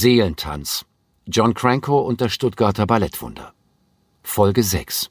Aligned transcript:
Seelentanz. 0.00 0.84
John 1.26 1.54
Cranko 1.54 1.98
und 1.98 2.20
das 2.20 2.32
Stuttgarter 2.32 2.86
Ballettwunder. 2.86 3.52
Folge 4.22 4.62
6. 4.62 5.10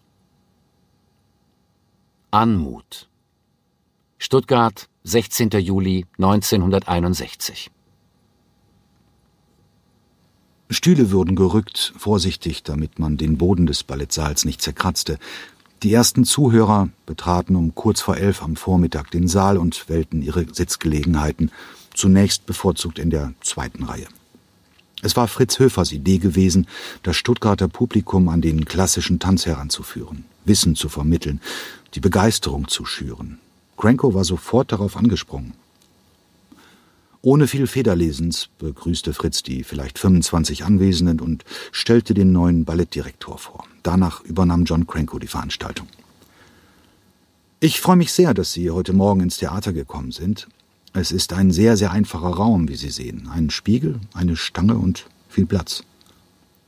Anmut. 2.32 3.10
Stuttgart, 4.18 4.88
16. 5.04 5.50
Juli 5.60 6.06
1961. 6.18 7.70
Stühle 10.70 11.12
wurden 11.12 11.36
gerückt, 11.36 11.92
vorsichtig, 11.98 12.64
damit 12.64 12.98
man 12.98 13.18
den 13.18 13.38
Boden 13.38 13.66
des 13.66 13.84
Ballettsaals 13.84 14.46
nicht 14.46 14.62
zerkratzte. 14.62 15.20
Die 15.84 15.92
ersten 15.92 16.24
Zuhörer 16.24 16.88
betraten 17.06 17.58
um 17.58 17.76
kurz 17.76 18.00
vor 18.00 18.16
elf 18.16 18.42
am 18.42 18.56
Vormittag 18.56 19.12
den 19.12 19.28
Saal 19.28 19.58
und 19.58 19.90
wählten 19.90 20.22
ihre 20.22 20.46
Sitzgelegenheiten, 20.50 21.52
zunächst 21.94 22.46
bevorzugt 22.46 23.00
in 23.00 23.10
der 23.10 23.34
zweiten 23.42 23.84
Reihe. 23.84 24.08
Es 25.02 25.16
war 25.16 25.28
Fritz 25.28 25.60
Höfers 25.60 25.92
Idee 25.92 26.18
gewesen, 26.18 26.68
das 27.04 27.16
Stuttgarter 27.16 27.68
Publikum 27.68 28.30
an 28.30 28.42
den 28.42 28.66
klassischen 28.66 29.20
Tanz 29.20 29.46
heranzuführen, 29.46 30.26
Wissen 30.46 30.76
zu 30.76 30.90
vermitteln, 30.90 31.40
die 31.94 32.00
Begeisterung 32.00 32.68
zu 32.68 32.86
schüren. 32.86 33.40
Cranko 33.78 34.16
war 34.16 34.24
sofort 34.24 34.72
darauf 34.72 34.98
angesprungen. 34.98 35.54
Ohne 37.22 37.48
viel 37.48 37.68
Federlesens 37.68 38.50
begrüßte 38.58 39.14
Fritz 39.14 39.44
die 39.44 39.64
vielleicht 39.64 40.00
25 40.00 40.64
Anwesenden 40.64 41.20
und 41.20 41.46
stellte 41.72 42.14
den 42.14 42.32
neuen 42.32 42.66
Ballettdirektor 42.66 43.38
vor. 43.38 43.66
Danach 43.84 44.22
übernahm 44.24 44.66
John 44.66 44.88
Cranko 44.88 45.20
die 45.20 45.28
Veranstaltung. 45.28 45.88
Ich 47.60 47.82
freue 47.82 47.96
mich 47.96 48.14
sehr, 48.14 48.34
dass 48.34 48.54
Sie 48.54 48.72
heute 48.72 48.94
Morgen 48.94 49.22
ins 49.22 49.38
Theater 49.38 49.74
gekommen 49.74 50.12
sind. 50.12 50.48
Es 50.94 51.12
ist 51.12 51.34
ein 51.34 51.52
sehr, 51.52 51.78
sehr 51.78 51.92
einfacher 51.92 52.30
Raum, 52.30 52.70
wie 52.70 52.76
Sie 52.76 52.90
sehen. 52.90 53.28
Ein 53.30 53.50
Spiegel, 53.50 54.00
eine 54.14 54.36
Stange 54.36 54.78
und 54.78 55.06
viel 55.30 55.46
Platz. 55.46 55.84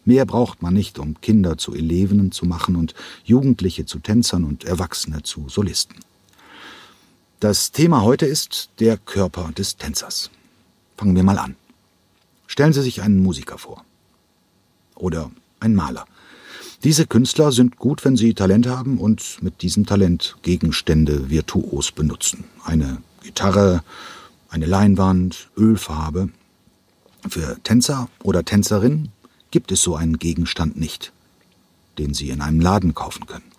Mehr 0.05 0.25
braucht 0.25 0.61
man 0.61 0.73
nicht, 0.73 0.99
um 0.99 1.19
Kinder 1.21 1.57
zu 1.57 1.73
Elevenen 1.73 2.31
zu 2.31 2.45
machen 2.45 2.75
und 2.75 2.93
Jugendliche 3.23 3.85
zu 3.85 3.99
Tänzern 3.99 4.43
und 4.43 4.63
Erwachsene 4.63 5.23
zu 5.23 5.49
Solisten. 5.49 5.97
Das 7.39 7.71
Thema 7.71 8.01
heute 8.01 8.25
ist 8.25 8.69
der 8.79 8.97
Körper 8.97 9.51
des 9.57 9.77
Tänzers. 9.77 10.29
Fangen 10.97 11.15
wir 11.15 11.23
mal 11.23 11.37
an. 11.37 11.55
Stellen 12.47 12.73
Sie 12.73 12.81
sich 12.81 13.01
einen 13.01 13.21
Musiker 13.23 13.57
vor. 13.57 13.85
Oder 14.95 15.31
einen 15.59 15.75
Maler. 15.75 16.05
Diese 16.83 17.05
Künstler 17.05 17.51
sind 17.51 17.77
gut, 17.77 18.05
wenn 18.05 18.15
sie 18.15 18.33
Talent 18.33 18.65
haben 18.67 18.99
und 18.99 19.41
mit 19.41 19.61
diesem 19.61 19.85
Talent 19.85 20.37
Gegenstände 20.43 21.29
virtuos 21.29 21.91
benutzen. 21.91 22.45
Eine 22.63 23.01
Gitarre, 23.21 23.83
eine 24.49 24.65
Leinwand, 24.65 25.49
Ölfarbe. 25.57 26.29
Für 27.27 27.57
Tänzer 27.63 28.09
oder 28.23 28.45
Tänzerin 28.45 29.09
gibt 29.51 29.71
es 29.71 29.81
so 29.81 29.95
einen 29.95 30.19
Gegenstand 30.19 30.79
nicht, 30.79 31.11
den 31.97 32.13
Sie 32.13 32.29
in 32.29 32.41
einem 32.41 32.59
Laden 32.59 32.93
kaufen 32.93 33.25
können. 33.25 33.51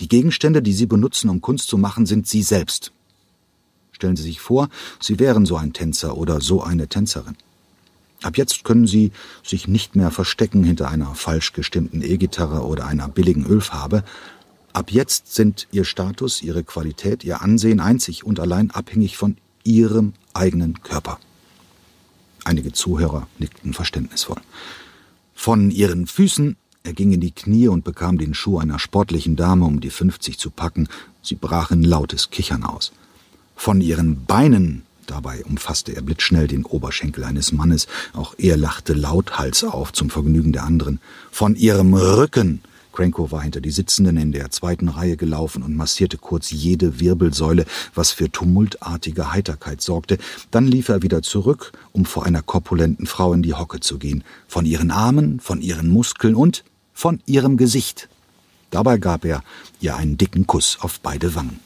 Die 0.00 0.08
Gegenstände, 0.08 0.62
die 0.62 0.72
Sie 0.72 0.86
benutzen, 0.86 1.30
um 1.30 1.40
Kunst 1.40 1.68
zu 1.68 1.78
machen, 1.78 2.06
sind 2.06 2.26
Sie 2.26 2.42
selbst. 2.42 2.92
Stellen 3.92 4.16
Sie 4.16 4.22
sich 4.22 4.40
vor, 4.40 4.68
Sie 5.00 5.18
wären 5.18 5.46
so 5.46 5.56
ein 5.56 5.72
Tänzer 5.72 6.16
oder 6.16 6.40
so 6.40 6.62
eine 6.62 6.86
Tänzerin. 6.86 7.36
Ab 8.22 8.36
jetzt 8.36 8.64
können 8.64 8.86
Sie 8.86 9.12
sich 9.42 9.68
nicht 9.68 9.96
mehr 9.96 10.10
verstecken 10.10 10.64
hinter 10.64 10.90
einer 10.90 11.14
falsch 11.14 11.52
gestimmten 11.52 12.02
E-Gitarre 12.02 12.64
oder 12.66 12.86
einer 12.86 13.08
billigen 13.08 13.46
Ölfarbe. 13.46 14.04
Ab 14.76 14.90
jetzt 14.90 15.34
sind 15.34 15.68
Ihr 15.72 15.86
Status, 15.86 16.42
Ihre 16.42 16.62
Qualität, 16.62 17.24
Ihr 17.24 17.40
Ansehen 17.40 17.80
einzig 17.80 18.24
und 18.24 18.38
allein 18.38 18.70
abhängig 18.70 19.16
von 19.16 19.38
Ihrem 19.64 20.12
eigenen 20.34 20.82
Körper. 20.82 21.18
Einige 22.44 22.72
Zuhörer 22.72 23.26
nickten 23.38 23.72
verständnisvoll. 23.72 24.42
Von 25.34 25.70
Ihren 25.70 26.06
Füßen 26.06 26.56
er 26.82 26.92
ging 26.92 27.10
in 27.10 27.22
die 27.22 27.30
Knie 27.30 27.68
und 27.68 27.84
bekam 27.84 28.18
den 28.18 28.34
Schuh 28.34 28.58
einer 28.58 28.78
sportlichen 28.78 29.34
Dame 29.34 29.64
um 29.64 29.80
die 29.80 29.88
50 29.88 30.38
zu 30.38 30.50
packen. 30.50 30.88
Sie 31.22 31.36
brach 31.36 31.70
in 31.70 31.82
lautes 31.82 32.28
Kichern 32.28 32.62
aus. 32.62 32.92
Von 33.56 33.80
ihren 33.80 34.26
Beinen, 34.26 34.82
dabei 35.06 35.42
umfasste 35.46 35.96
er 35.96 36.02
blitzschnell 36.02 36.48
den 36.48 36.66
Oberschenkel 36.66 37.24
eines 37.24 37.50
Mannes, 37.50 37.86
auch 38.12 38.34
er 38.36 38.58
lachte 38.58 38.92
lauthals 38.92 39.64
auf 39.64 39.94
zum 39.94 40.10
Vergnügen 40.10 40.52
der 40.52 40.64
anderen. 40.64 41.00
Von 41.30 41.56
ihrem 41.56 41.94
Rücken, 41.94 42.60
Cranko 42.96 43.30
war 43.30 43.42
hinter 43.42 43.60
die 43.60 43.70
Sitzenden 43.70 44.16
in 44.16 44.32
der 44.32 44.50
zweiten 44.50 44.88
Reihe 44.88 45.18
gelaufen 45.18 45.62
und 45.62 45.76
massierte 45.76 46.16
kurz 46.16 46.50
jede 46.50 46.98
Wirbelsäule, 46.98 47.66
was 47.94 48.10
für 48.10 48.32
tumultartige 48.32 49.34
Heiterkeit 49.34 49.82
sorgte. 49.82 50.16
Dann 50.50 50.66
lief 50.66 50.88
er 50.88 51.02
wieder 51.02 51.20
zurück, 51.20 51.72
um 51.92 52.06
vor 52.06 52.24
einer 52.24 52.40
korpulenten 52.40 53.06
Frau 53.06 53.34
in 53.34 53.42
die 53.42 53.52
Hocke 53.52 53.80
zu 53.80 53.98
gehen. 53.98 54.24
Von 54.48 54.64
ihren 54.64 54.90
Armen, 54.90 55.40
von 55.40 55.60
ihren 55.60 55.90
Muskeln 55.90 56.34
und 56.34 56.64
von 56.94 57.20
ihrem 57.26 57.58
Gesicht. 57.58 58.08
Dabei 58.70 58.96
gab 58.96 59.26
er 59.26 59.42
ihr 59.78 59.94
einen 59.94 60.16
dicken 60.16 60.46
Kuss 60.46 60.78
auf 60.80 60.98
beide 61.00 61.34
Wangen. 61.34 61.60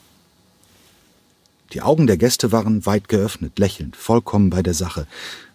Die 1.72 1.82
Augen 1.82 2.08
der 2.08 2.16
Gäste 2.16 2.50
waren 2.50 2.84
weit 2.86 3.08
geöffnet, 3.08 3.56
lächelnd, 3.56 3.94
vollkommen 3.94 4.50
bei 4.50 4.64
der 4.64 4.74
Sache. 4.74 5.06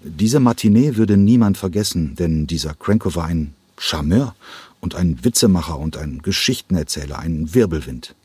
Diese 0.01 0.39
Matinee 0.39 0.95
würde 0.95 1.17
niemand 1.17 1.57
vergessen, 1.57 2.15
denn 2.15 2.47
dieser 2.47 2.75
Cranko 2.75 3.13
war 3.15 3.25
ein 3.25 3.53
Charmeur 3.77 4.35
und 4.81 4.95
ein 4.95 5.23
Witzemacher 5.23 5.77
und 5.79 5.97
ein 5.97 6.21
Geschichtenerzähler, 6.21 7.19
ein 7.19 7.53
Wirbelwind. 7.53 8.15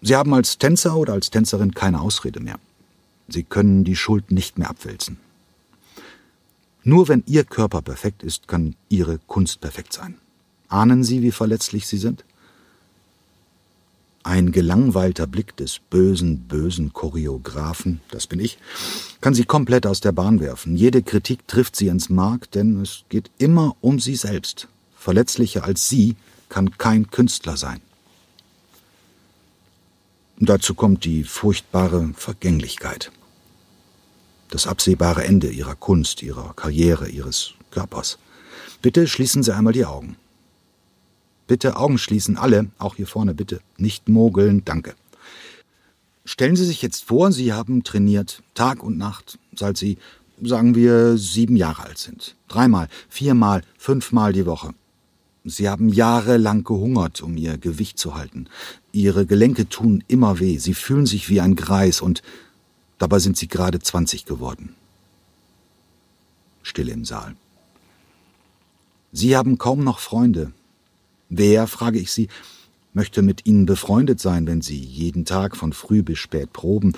Sie 0.00 0.16
haben 0.16 0.34
als 0.34 0.58
Tänzer 0.58 0.96
oder 0.96 1.12
als 1.12 1.30
Tänzerin 1.30 1.74
keine 1.74 2.00
Ausrede 2.00 2.40
mehr. 2.40 2.58
Sie 3.28 3.44
können 3.44 3.84
die 3.84 3.96
Schuld 3.96 4.30
nicht 4.32 4.58
mehr 4.58 4.68
abwälzen. 4.68 5.18
Nur 6.84 7.08
wenn 7.08 7.22
Ihr 7.26 7.44
Körper 7.44 7.80
perfekt 7.82 8.22
ist, 8.22 8.48
kann 8.48 8.74
Ihre 8.88 9.18
Kunst 9.26 9.60
perfekt 9.60 9.92
sein. 9.92 10.16
Ahnen 10.68 11.04
Sie, 11.04 11.22
wie 11.22 11.30
verletzlich 11.30 11.86
Sie 11.86 11.98
sind? 11.98 12.24
Ein 14.24 14.52
gelangweilter 14.52 15.26
Blick 15.26 15.56
des 15.56 15.80
bösen, 15.80 16.44
bösen 16.46 16.92
Choreografen, 16.92 18.00
das 18.10 18.28
bin 18.28 18.38
ich, 18.38 18.58
kann 19.20 19.34
sie 19.34 19.44
komplett 19.44 19.84
aus 19.84 20.00
der 20.00 20.12
Bahn 20.12 20.38
werfen. 20.38 20.76
Jede 20.76 21.02
Kritik 21.02 21.48
trifft 21.48 21.74
sie 21.74 21.88
ins 21.88 22.08
Mark, 22.08 22.48
denn 22.52 22.80
es 22.80 23.04
geht 23.08 23.32
immer 23.38 23.76
um 23.80 23.98
sie 23.98 24.14
selbst. 24.14 24.68
Verletzlicher 25.02 25.64
als 25.64 25.88
sie 25.88 26.14
kann 26.48 26.78
kein 26.78 27.10
Künstler 27.10 27.56
sein. 27.56 27.80
Dazu 30.38 30.74
kommt 30.74 31.04
die 31.04 31.24
furchtbare 31.24 32.12
Vergänglichkeit. 32.14 33.10
Das 34.50 34.68
absehbare 34.68 35.24
Ende 35.24 35.50
ihrer 35.50 35.74
Kunst, 35.74 36.22
ihrer 36.22 36.54
Karriere, 36.54 37.08
ihres 37.08 37.54
Körpers. 37.72 38.18
Bitte 38.80 39.08
schließen 39.08 39.42
Sie 39.42 39.52
einmal 39.52 39.72
die 39.72 39.86
Augen. 39.86 40.14
Bitte 41.48 41.74
Augen 41.74 41.98
schließen, 41.98 42.36
alle, 42.36 42.70
auch 42.78 42.94
hier 42.94 43.08
vorne, 43.08 43.34
bitte. 43.34 43.60
Nicht 43.78 44.08
mogeln, 44.08 44.64
danke. 44.64 44.94
Stellen 46.24 46.54
Sie 46.54 46.64
sich 46.64 46.80
jetzt 46.80 47.02
vor, 47.02 47.32
Sie 47.32 47.52
haben 47.52 47.82
trainiert, 47.82 48.40
Tag 48.54 48.84
und 48.84 48.98
Nacht, 48.98 49.40
seit 49.52 49.76
Sie, 49.78 49.98
sagen 50.40 50.76
wir, 50.76 51.18
sieben 51.18 51.56
Jahre 51.56 51.82
alt 51.82 51.98
sind. 51.98 52.36
Dreimal, 52.46 52.88
viermal, 53.08 53.62
fünfmal 53.76 54.32
die 54.32 54.46
Woche. 54.46 54.74
Sie 55.44 55.68
haben 55.68 55.88
jahrelang 55.88 56.64
gehungert, 56.64 57.20
um 57.20 57.36
Ihr 57.36 57.58
Gewicht 57.58 57.98
zu 57.98 58.14
halten. 58.14 58.48
Ihre 58.92 59.26
Gelenke 59.26 59.68
tun 59.68 60.04
immer 60.06 60.38
weh, 60.38 60.58
Sie 60.58 60.74
fühlen 60.74 61.06
sich 61.06 61.28
wie 61.28 61.40
ein 61.40 61.56
Greis 61.56 62.00
und 62.00 62.22
dabei 62.98 63.18
sind 63.18 63.36
Sie 63.36 63.48
gerade 63.48 63.80
zwanzig 63.80 64.24
geworden. 64.24 64.74
Stille 66.62 66.92
im 66.92 67.04
Saal. 67.04 67.34
Sie 69.12 69.36
haben 69.36 69.58
kaum 69.58 69.82
noch 69.82 69.98
Freunde, 69.98 70.52
Wer, 71.34 71.66
frage 71.66 71.98
ich 71.98 72.12
Sie, 72.12 72.28
möchte 72.92 73.22
mit 73.22 73.46
Ihnen 73.46 73.64
befreundet 73.64 74.20
sein, 74.20 74.46
wenn 74.46 74.60
Sie 74.60 74.76
jeden 74.76 75.24
Tag 75.24 75.56
von 75.56 75.72
früh 75.72 76.02
bis 76.02 76.18
spät 76.18 76.52
proben, 76.52 76.92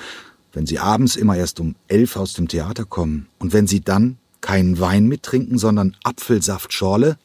wenn 0.53 0.67
Sie 0.67 0.81
abends 0.81 1.15
immer 1.15 1.37
erst 1.37 1.61
um 1.61 1.77
elf 1.87 2.17
aus 2.17 2.33
dem 2.33 2.49
Theater 2.49 2.85
kommen 2.85 3.29
und 3.39 3.53
wenn 3.53 3.69
Sie 3.69 3.81
dann 3.81 4.19
keinen 4.41 4.81
Wein 4.81 5.07
mittrinken, 5.07 5.57
sondern 5.57 5.97
Apfelsaftschorle? 6.03 7.17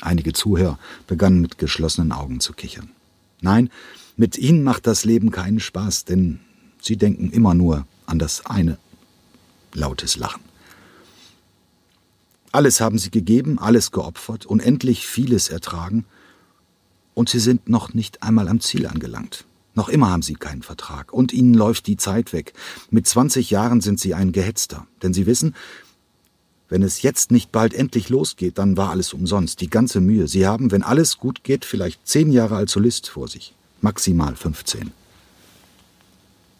Einige 0.00 0.32
Zuhörer 0.32 0.78
begannen 1.06 1.40
mit 1.40 1.58
geschlossenen 1.58 2.12
Augen 2.12 2.40
zu 2.40 2.52
kichern. 2.52 2.90
Nein, 3.40 3.70
mit 4.16 4.38
Ihnen 4.38 4.62
macht 4.62 4.86
das 4.86 5.04
Leben 5.04 5.30
keinen 5.30 5.60
Spaß, 5.60 6.04
denn 6.04 6.40
Sie 6.80 6.96
denken 6.96 7.30
immer 7.30 7.54
nur 7.54 7.86
an 8.06 8.18
das 8.18 8.46
eine 8.46 8.78
lautes 9.72 10.16
Lachen. 10.16 10.42
Alles 12.52 12.80
haben 12.80 12.98
sie 12.98 13.10
gegeben, 13.10 13.58
alles 13.58 13.90
geopfert, 13.90 14.46
unendlich 14.46 15.06
vieles 15.06 15.48
ertragen, 15.48 16.04
und 17.14 17.28
sie 17.28 17.40
sind 17.40 17.68
noch 17.68 17.94
nicht 17.94 18.22
einmal 18.22 18.48
am 18.48 18.60
Ziel 18.60 18.86
angelangt. 18.86 19.44
Noch 19.74 19.88
immer 19.88 20.10
haben 20.10 20.22
sie 20.22 20.34
keinen 20.34 20.62
Vertrag, 20.62 21.12
und 21.12 21.32
ihnen 21.32 21.54
läuft 21.54 21.86
die 21.88 21.96
Zeit 21.96 22.32
weg. 22.32 22.52
Mit 22.90 23.08
20 23.08 23.50
Jahren 23.50 23.80
sind 23.80 23.98
sie 23.98 24.14
ein 24.14 24.30
Gehetzter, 24.30 24.86
denn 25.02 25.12
sie 25.12 25.26
wissen, 25.26 25.56
wenn 26.74 26.82
es 26.82 27.02
jetzt 27.02 27.30
nicht 27.30 27.52
bald 27.52 27.72
endlich 27.72 28.08
losgeht, 28.08 28.58
dann 28.58 28.76
war 28.76 28.90
alles 28.90 29.12
umsonst, 29.12 29.60
die 29.60 29.70
ganze 29.70 30.00
Mühe. 30.00 30.26
Sie 30.26 30.44
haben, 30.44 30.72
wenn 30.72 30.82
alles 30.82 31.18
gut 31.18 31.44
geht, 31.44 31.64
vielleicht 31.64 32.04
zehn 32.04 32.32
Jahre 32.32 32.56
als 32.56 32.72
Solist 32.72 33.08
vor 33.08 33.28
sich, 33.28 33.54
maximal 33.80 34.34
15. 34.34 34.90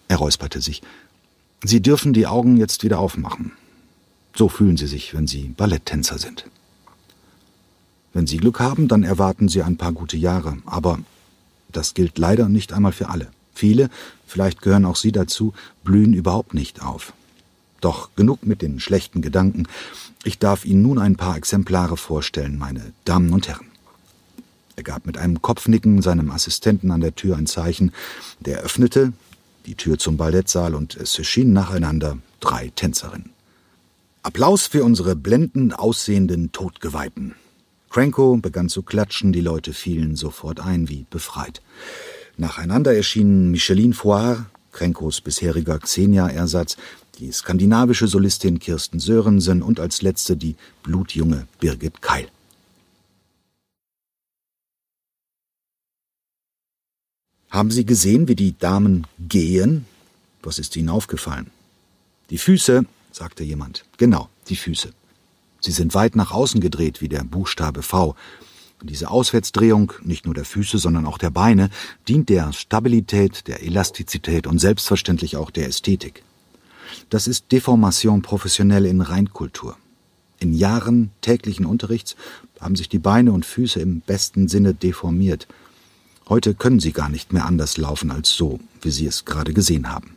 Er 0.06 0.16
räusperte 0.16 0.60
sich. 0.60 0.82
Sie 1.64 1.82
dürfen 1.82 2.12
die 2.12 2.28
Augen 2.28 2.56
jetzt 2.56 2.84
wieder 2.84 3.00
aufmachen. 3.00 3.50
So 4.36 4.48
fühlen 4.48 4.76
sie 4.76 4.86
sich, 4.86 5.14
wenn 5.14 5.26
sie 5.26 5.48
Balletttänzer 5.48 6.16
sind. 6.16 6.46
Wenn 8.12 8.28
sie 8.28 8.36
Glück 8.36 8.60
haben, 8.60 8.86
dann 8.86 9.02
erwarten 9.02 9.48
sie 9.48 9.64
ein 9.64 9.78
paar 9.78 9.90
gute 9.90 10.16
Jahre, 10.16 10.58
aber 10.64 11.00
das 11.72 11.92
gilt 11.92 12.18
leider 12.18 12.48
nicht 12.48 12.72
einmal 12.72 12.92
für 12.92 13.08
alle. 13.08 13.32
Viele, 13.52 13.90
vielleicht 14.28 14.62
gehören 14.62 14.84
auch 14.84 14.94
Sie 14.94 15.10
dazu, 15.10 15.54
blühen 15.82 16.14
überhaupt 16.14 16.54
nicht 16.54 16.82
auf. 16.82 17.14
Doch 17.84 18.08
genug 18.16 18.46
mit 18.46 18.62
den 18.62 18.80
schlechten 18.80 19.20
Gedanken. 19.20 19.68
Ich 20.24 20.38
darf 20.38 20.64
Ihnen 20.64 20.80
nun 20.80 20.98
ein 20.98 21.16
paar 21.16 21.36
Exemplare 21.36 21.98
vorstellen, 21.98 22.56
meine 22.56 22.94
Damen 23.04 23.30
und 23.34 23.46
Herren. 23.46 23.66
Er 24.76 24.84
gab 24.84 25.04
mit 25.04 25.18
einem 25.18 25.42
Kopfnicken 25.42 26.00
seinem 26.00 26.30
Assistenten 26.30 26.90
an 26.90 27.02
der 27.02 27.14
Tür 27.14 27.36
ein 27.36 27.46
Zeichen. 27.46 27.92
Der 28.40 28.60
öffnete 28.60 29.12
die 29.66 29.74
Tür 29.74 29.98
zum 29.98 30.16
Ballettsaal 30.16 30.74
und 30.74 30.96
es 30.96 31.18
erschienen 31.18 31.52
nacheinander 31.52 32.16
drei 32.40 32.72
Tänzerinnen. 32.74 33.34
Applaus 34.22 34.66
für 34.66 34.82
unsere 34.82 35.14
blendend 35.14 35.78
aussehenden 35.78 36.52
Todgeweihten. 36.52 37.34
Cranko 37.90 38.38
begann 38.38 38.70
zu 38.70 38.82
klatschen, 38.82 39.34
die 39.34 39.42
Leute 39.42 39.74
fielen 39.74 40.16
sofort 40.16 40.58
ein 40.58 40.88
wie 40.88 41.04
befreit. 41.10 41.60
Nacheinander 42.38 42.94
erschienen 42.94 43.50
Micheline 43.50 43.92
Foire, 43.92 44.46
Krenkos 44.72 45.20
bisheriger 45.20 45.78
Xenia-Ersatz, 45.78 46.78
die 47.18 47.32
skandinavische 47.32 48.08
Solistin 48.08 48.58
Kirsten 48.58 49.00
Sörensen 49.00 49.62
und 49.62 49.80
als 49.80 50.02
letzte 50.02 50.36
die 50.36 50.56
blutjunge 50.82 51.46
Birgit 51.60 52.02
Keil. 52.02 52.28
Haben 57.50 57.70
Sie 57.70 57.86
gesehen, 57.86 58.26
wie 58.26 58.34
die 58.34 58.58
Damen 58.58 59.06
gehen? 59.18 59.86
Was 60.42 60.58
ist 60.58 60.76
Ihnen 60.76 60.88
aufgefallen? 60.88 61.50
Die 62.30 62.38
Füße, 62.38 62.84
sagte 63.12 63.44
jemand. 63.44 63.84
Genau, 63.96 64.28
die 64.48 64.56
Füße. 64.56 64.92
Sie 65.60 65.70
sind 65.70 65.94
weit 65.94 66.16
nach 66.16 66.32
außen 66.32 66.60
gedreht 66.60 67.00
wie 67.00 67.08
der 67.08 67.22
Buchstabe 67.22 67.82
V. 67.82 68.16
Diese 68.82 69.08
Auswärtsdrehung, 69.08 69.92
nicht 70.02 70.26
nur 70.26 70.34
der 70.34 70.44
Füße, 70.44 70.78
sondern 70.78 71.06
auch 71.06 71.16
der 71.16 71.30
Beine, 71.30 71.70
dient 72.08 72.28
der 72.28 72.52
Stabilität, 72.52 73.46
der 73.46 73.62
Elastizität 73.62 74.46
und 74.46 74.58
selbstverständlich 74.58 75.36
auch 75.36 75.50
der 75.50 75.68
Ästhetik. 75.68 76.22
Das 77.10 77.26
ist 77.26 77.52
Deformation 77.52 78.22
professionell 78.22 78.86
in 78.86 79.00
Reinkultur. 79.00 79.76
In 80.40 80.52
Jahren 80.52 81.10
täglichen 81.20 81.66
Unterrichts 81.66 82.16
haben 82.60 82.76
sich 82.76 82.88
die 82.88 82.98
Beine 82.98 83.32
und 83.32 83.46
Füße 83.46 83.80
im 83.80 84.00
besten 84.00 84.48
Sinne 84.48 84.74
deformiert. 84.74 85.46
Heute 86.28 86.54
können 86.54 86.80
sie 86.80 86.92
gar 86.92 87.08
nicht 87.08 87.32
mehr 87.32 87.44
anders 87.44 87.76
laufen 87.76 88.10
als 88.10 88.30
so, 88.30 88.58
wie 88.80 88.90
Sie 88.90 89.06
es 89.06 89.24
gerade 89.24 89.52
gesehen 89.52 89.90
haben. 89.90 90.16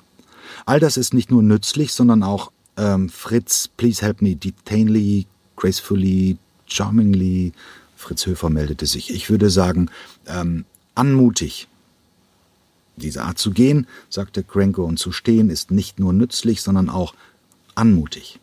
All 0.65 0.79
das 0.79 0.97
ist 0.97 1.13
nicht 1.13 1.31
nur 1.31 1.43
nützlich, 1.43 1.93
sondern 1.93 2.23
auch 2.23 2.51
ähm, 2.77 3.09
Fritz, 3.09 3.67
please 3.67 4.05
help 4.05 4.21
me 4.21 4.35
detainly, 4.35 5.27
gracefully, 5.55 6.37
charmingly, 6.65 7.53
Fritz 7.95 8.25
Höfer 8.25 8.49
meldete 8.49 8.85
sich. 8.85 9.13
Ich 9.13 9.29
würde 9.29 9.49
sagen, 9.49 9.89
ähm, 10.27 10.65
anmutig. 10.95 11.67
Diese 12.97 13.23
Art 13.23 13.37
zu 13.37 13.51
gehen, 13.51 13.87
sagte 14.09 14.43
Cranko, 14.43 14.83
und 14.83 14.97
zu 14.97 15.11
stehen 15.11 15.49
ist 15.49 15.71
nicht 15.71 15.99
nur 15.99 16.13
nützlich, 16.13 16.61
sondern 16.61 16.89
auch 16.89 17.13
anmutig. 17.75 18.39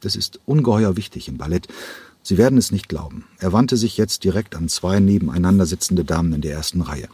Das 0.00 0.16
ist 0.16 0.40
ungeheuer 0.46 0.96
wichtig 0.96 1.28
im 1.28 1.38
Ballett. 1.38 1.68
Sie 2.22 2.38
werden 2.38 2.58
es 2.58 2.72
nicht 2.72 2.88
glauben. 2.88 3.24
Er 3.38 3.52
wandte 3.52 3.76
sich 3.76 3.96
jetzt 3.96 4.24
direkt 4.24 4.56
an 4.56 4.68
zwei 4.68 5.00
nebeneinander 5.00 5.66
sitzende 5.66 6.04
Damen 6.04 6.32
in 6.32 6.40
der 6.40 6.52
ersten 6.52 6.80
Reihe. 6.80 7.08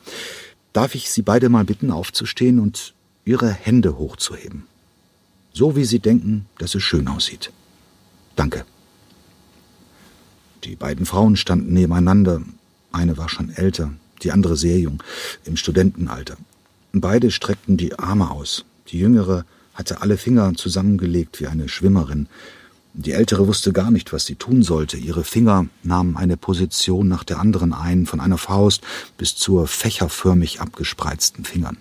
Darf 0.72 0.94
ich 0.94 1.10
Sie 1.10 1.22
beide 1.22 1.48
mal 1.48 1.64
bitten, 1.64 1.90
aufzustehen 1.90 2.60
und 2.60 2.94
Ihre 3.24 3.50
Hände 3.50 3.98
hochzuheben? 3.98 4.64
So 5.52 5.76
wie 5.76 5.84
Sie 5.84 5.98
denken, 5.98 6.46
dass 6.58 6.74
es 6.74 6.82
schön 6.82 7.08
aussieht. 7.08 7.50
Danke. 8.36 8.64
Die 10.64 10.76
beiden 10.76 11.04
Frauen 11.04 11.36
standen 11.36 11.72
nebeneinander. 11.72 12.42
Eine 12.92 13.16
war 13.16 13.28
schon 13.28 13.50
älter, 13.50 13.92
die 14.18 14.32
andere 14.32 14.56
sehr 14.56 14.78
jung, 14.78 15.02
im 15.44 15.56
Studentenalter. 15.56 16.36
Beide 16.92 17.30
streckten 17.30 17.76
die 17.76 17.98
Arme 17.98 18.30
aus. 18.30 18.64
Die 18.88 18.98
jüngere 18.98 19.44
hatte 19.74 20.00
alle 20.02 20.16
Finger 20.16 20.54
zusammengelegt 20.54 21.40
wie 21.40 21.46
eine 21.46 21.68
Schwimmerin. 21.68 22.26
Die 22.94 23.12
ältere 23.12 23.46
wusste 23.46 23.72
gar 23.72 23.90
nicht, 23.90 24.12
was 24.12 24.26
sie 24.26 24.34
tun 24.34 24.62
sollte. 24.62 24.96
Ihre 24.96 25.22
Finger 25.22 25.66
nahmen 25.82 26.16
eine 26.16 26.36
Position 26.36 27.06
nach 27.06 27.22
der 27.22 27.38
anderen 27.38 27.72
ein, 27.72 28.06
von 28.06 28.18
einer 28.18 28.38
Faust 28.38 28.82
bis 29.16 29.36
zur 29.36 29.68
fächerförmig 29.68 30.60
abgespreizten 30.60 31.44
Fingern. 31.44 31.76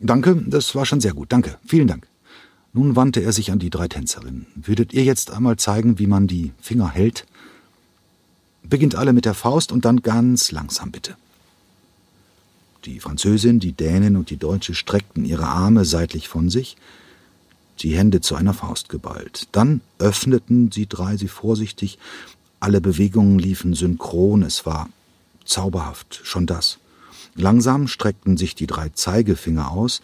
Danke, 0.00 0.42
das 0.46 0.74
war 0.74 0.84
schon 0.84 1.00
sehr 1.00 1.14
gut. 1.14 1.30
Danke, 1.30 1.58
vielen 1.64 1.86
Dank. 1.86 2.08
Nun 2.72 2.96
wandte 2.96 3.20
er 3.20 3.32
sich 3.32 3.52
an 3.52 3.60
die 3.60 3.70
drei 3.70 3.86
Tänzerinnen. 3.86 4.46
Würdet 4.56 4.92
ihr 4.92 5.04
jetzt 5.04 5.30
einmal 5.30 5.58
zeigen, 5.58 5.98
wie 5.98 6.08
man 6.08 6.26
die 6.26 6.52
Finger 6.60 6.90
hält? 6.90 7.26
Beginnt 8.62 8.94
alle 8.94 9.12
mit 9.12 9.24
der 9.24 9.34
Faust 9.34 9.72
und 9.72 9.84
dann 9.84 10.02
ganz 10.02 10.52
langsam 10.52 10.90
bitte. 10.90 11.16
Die 12.84 13.00
Französin, 13.00 13.60
die 13.60 13.72
Dänin 13.72 14.16
und 14.16 14.30
die 14.30 14.36
Deutsche 14.36 14.74
streckten 14.74 15.24
ihre 15.24 15.46
Arme 15.46 15.84
seitlich 15.84 16.28
von 16.28 16.50
sich, 16.50 16.76
die 17.80 17.96
Hände 17.96 18.20
zu 18.20 18.34
einer 18.34 18.54
Faust 18.54 18.88
geballt. 18.88 19.48
Dann 19.52 19.80
öffneten 19.98 20.72
sie 20.72 20.86
drei 20.86 21.16
sie 21.16 21.28
vorsichtig. 21.28 21.98
Alle 22.60 22.80
Bewegungen 22.80 23.38
liefen 23.38 23.74
synchron. 23.74 24.42
Es 24.42 24.66
war 24.66 24.88
zauberhaft, 25.44 26.20
schon 26.24 26.46
das. 26.46 26.78
Langsam 27.34 27.88
streckten 27.88 28.36
sich 28.36 28.54
die 28.54 28.66
drei 28.66 28.90
Zeigefinger 28.90 29.70
aus, 29.70 30.02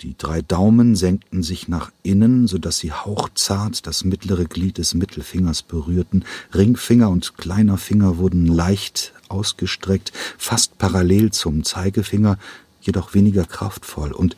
die 0.00 0.16
drei 0.18 0.42
Daumen 0.42 0.96
senkten 0.96 1.42
sich 1.42 1.68
nach 1.68 1.90
innen, 2.02 2.46
so 2.46 2.58
dass 2.58 2.78
sie 2.78 2.92
hauchzart 2.92 3.86
das 3.86 4.04
mittlere 4.04 4.44
Glied 4.44 4.78
des 4.78 4.94
Mittelfingers 4.94 5.62
berührten. 5.62 6.24
Ringfinger 6.54 7.08
und 7.08 7.38
kleiner 7.38 7.78
Finger 7.78 8.18
wurden 8.18 8.46
leicht 8.46 9.12
ausgestreckt, 9.28 10.12
fast 10.36 10.78
parallel 10.78 11.32
zum 11.32 11.64
Zeigefinger, 11.64 12.38
jedoch 12.82 13.14
weniger 13.14 13.44
kraftvoll. 13.44 14.12
Und 14.12 14.36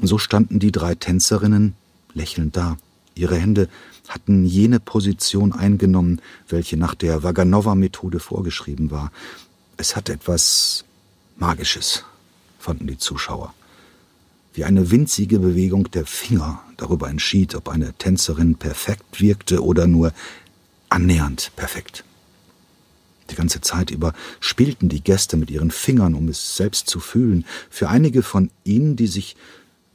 so 0.00 0.18
standen 0.18 0.58
die 0.58 0.72
drei 0.72 0.94
Tänzerinnen 0.94 1.74
lächelnd 2.12 2.56
da. 2.56 2.76
Ihre 3.14 3.36
Hände 3.36 3.68
hatten 4.08 4.44
jene 4.44 4.80
Position 4.80 5.52
eingenommen, 5.52 6.20
welche 6.48 6.76
nach 6.76 6.94
der 6.94 7.22
Vaganova-Methode 7.22 8.20
vorgeschrieben 8.20 8.90
war. 8.90 9.10
Es 9.78 9.96
hat 9.96 10.10
etwas 10.10 10.84
Magisches, 11.38 12.04
fanden 12.58 12.86
die 12.86 12.98
Zuschauer 12.98 13.54
wie 14.56 14.64
eine 14.64 14.90
winzige 14.90 15.38
Bewegung 15.38 15.90
der 15.90 16.06
Finger 16.06 16.62
darüber 16.78 17.10
entschied, 17.10 17.54
ob 17.54 17.68
eine 17.68 17.92
Tänzerin 17.92 18.56
perfekt 18.56 19.20
wirkte 19.20 19.62
oder 19.62 19.86
nur 19.86 20.12
annähernd 20.88 21.52
perfekt. 21.56 22.04
Die 23.30 23.34
ganze 23.34 23.60
Zeit 23.60 23.90
über 23.90 24.14
spielten 24.40 24.88
die 24.88 25.02
Gäste 25.02 25.36
mit 25.36 25.50
ihren 25.50 25.70
Fingern, 25.70 26.14
um 26.14 26.28
es 26.28 26.56
selbst 26.56 26.88
zu 26.88 27.00
fühlen. 27.00 27.44
Für 27.68 27.90
einige 27.90 28.22
von 28.22 28.50
ihnen, 28.64 28.96
die 28.96 29.08
sich 29.08 29.36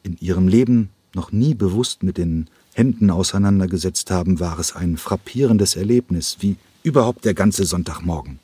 in 0.03 0.17
ihrem 0.19 0.47
Leben 0.47 0.89
noch 1.15 1.31
nie 1.31 1.55
bewusst 1.55 2.03
mit 2.03 2.17
den 2.17 2.47
Händen 2.73 3.09
auseinandergesetzt 3.09 4.11
haben, 4.11 4.39
war 4.39 4.59
es 4.59 4.75
ein 4.75 4.97
frappierendes 4.97 5.75
Erlebnis, 5.75 6.37
wie 6.39 6.57
überhaupt 6.83 7.25
der 7.25 7.33
ganze 7.33 7.65
Sonntagmorgen. 7.65 8.39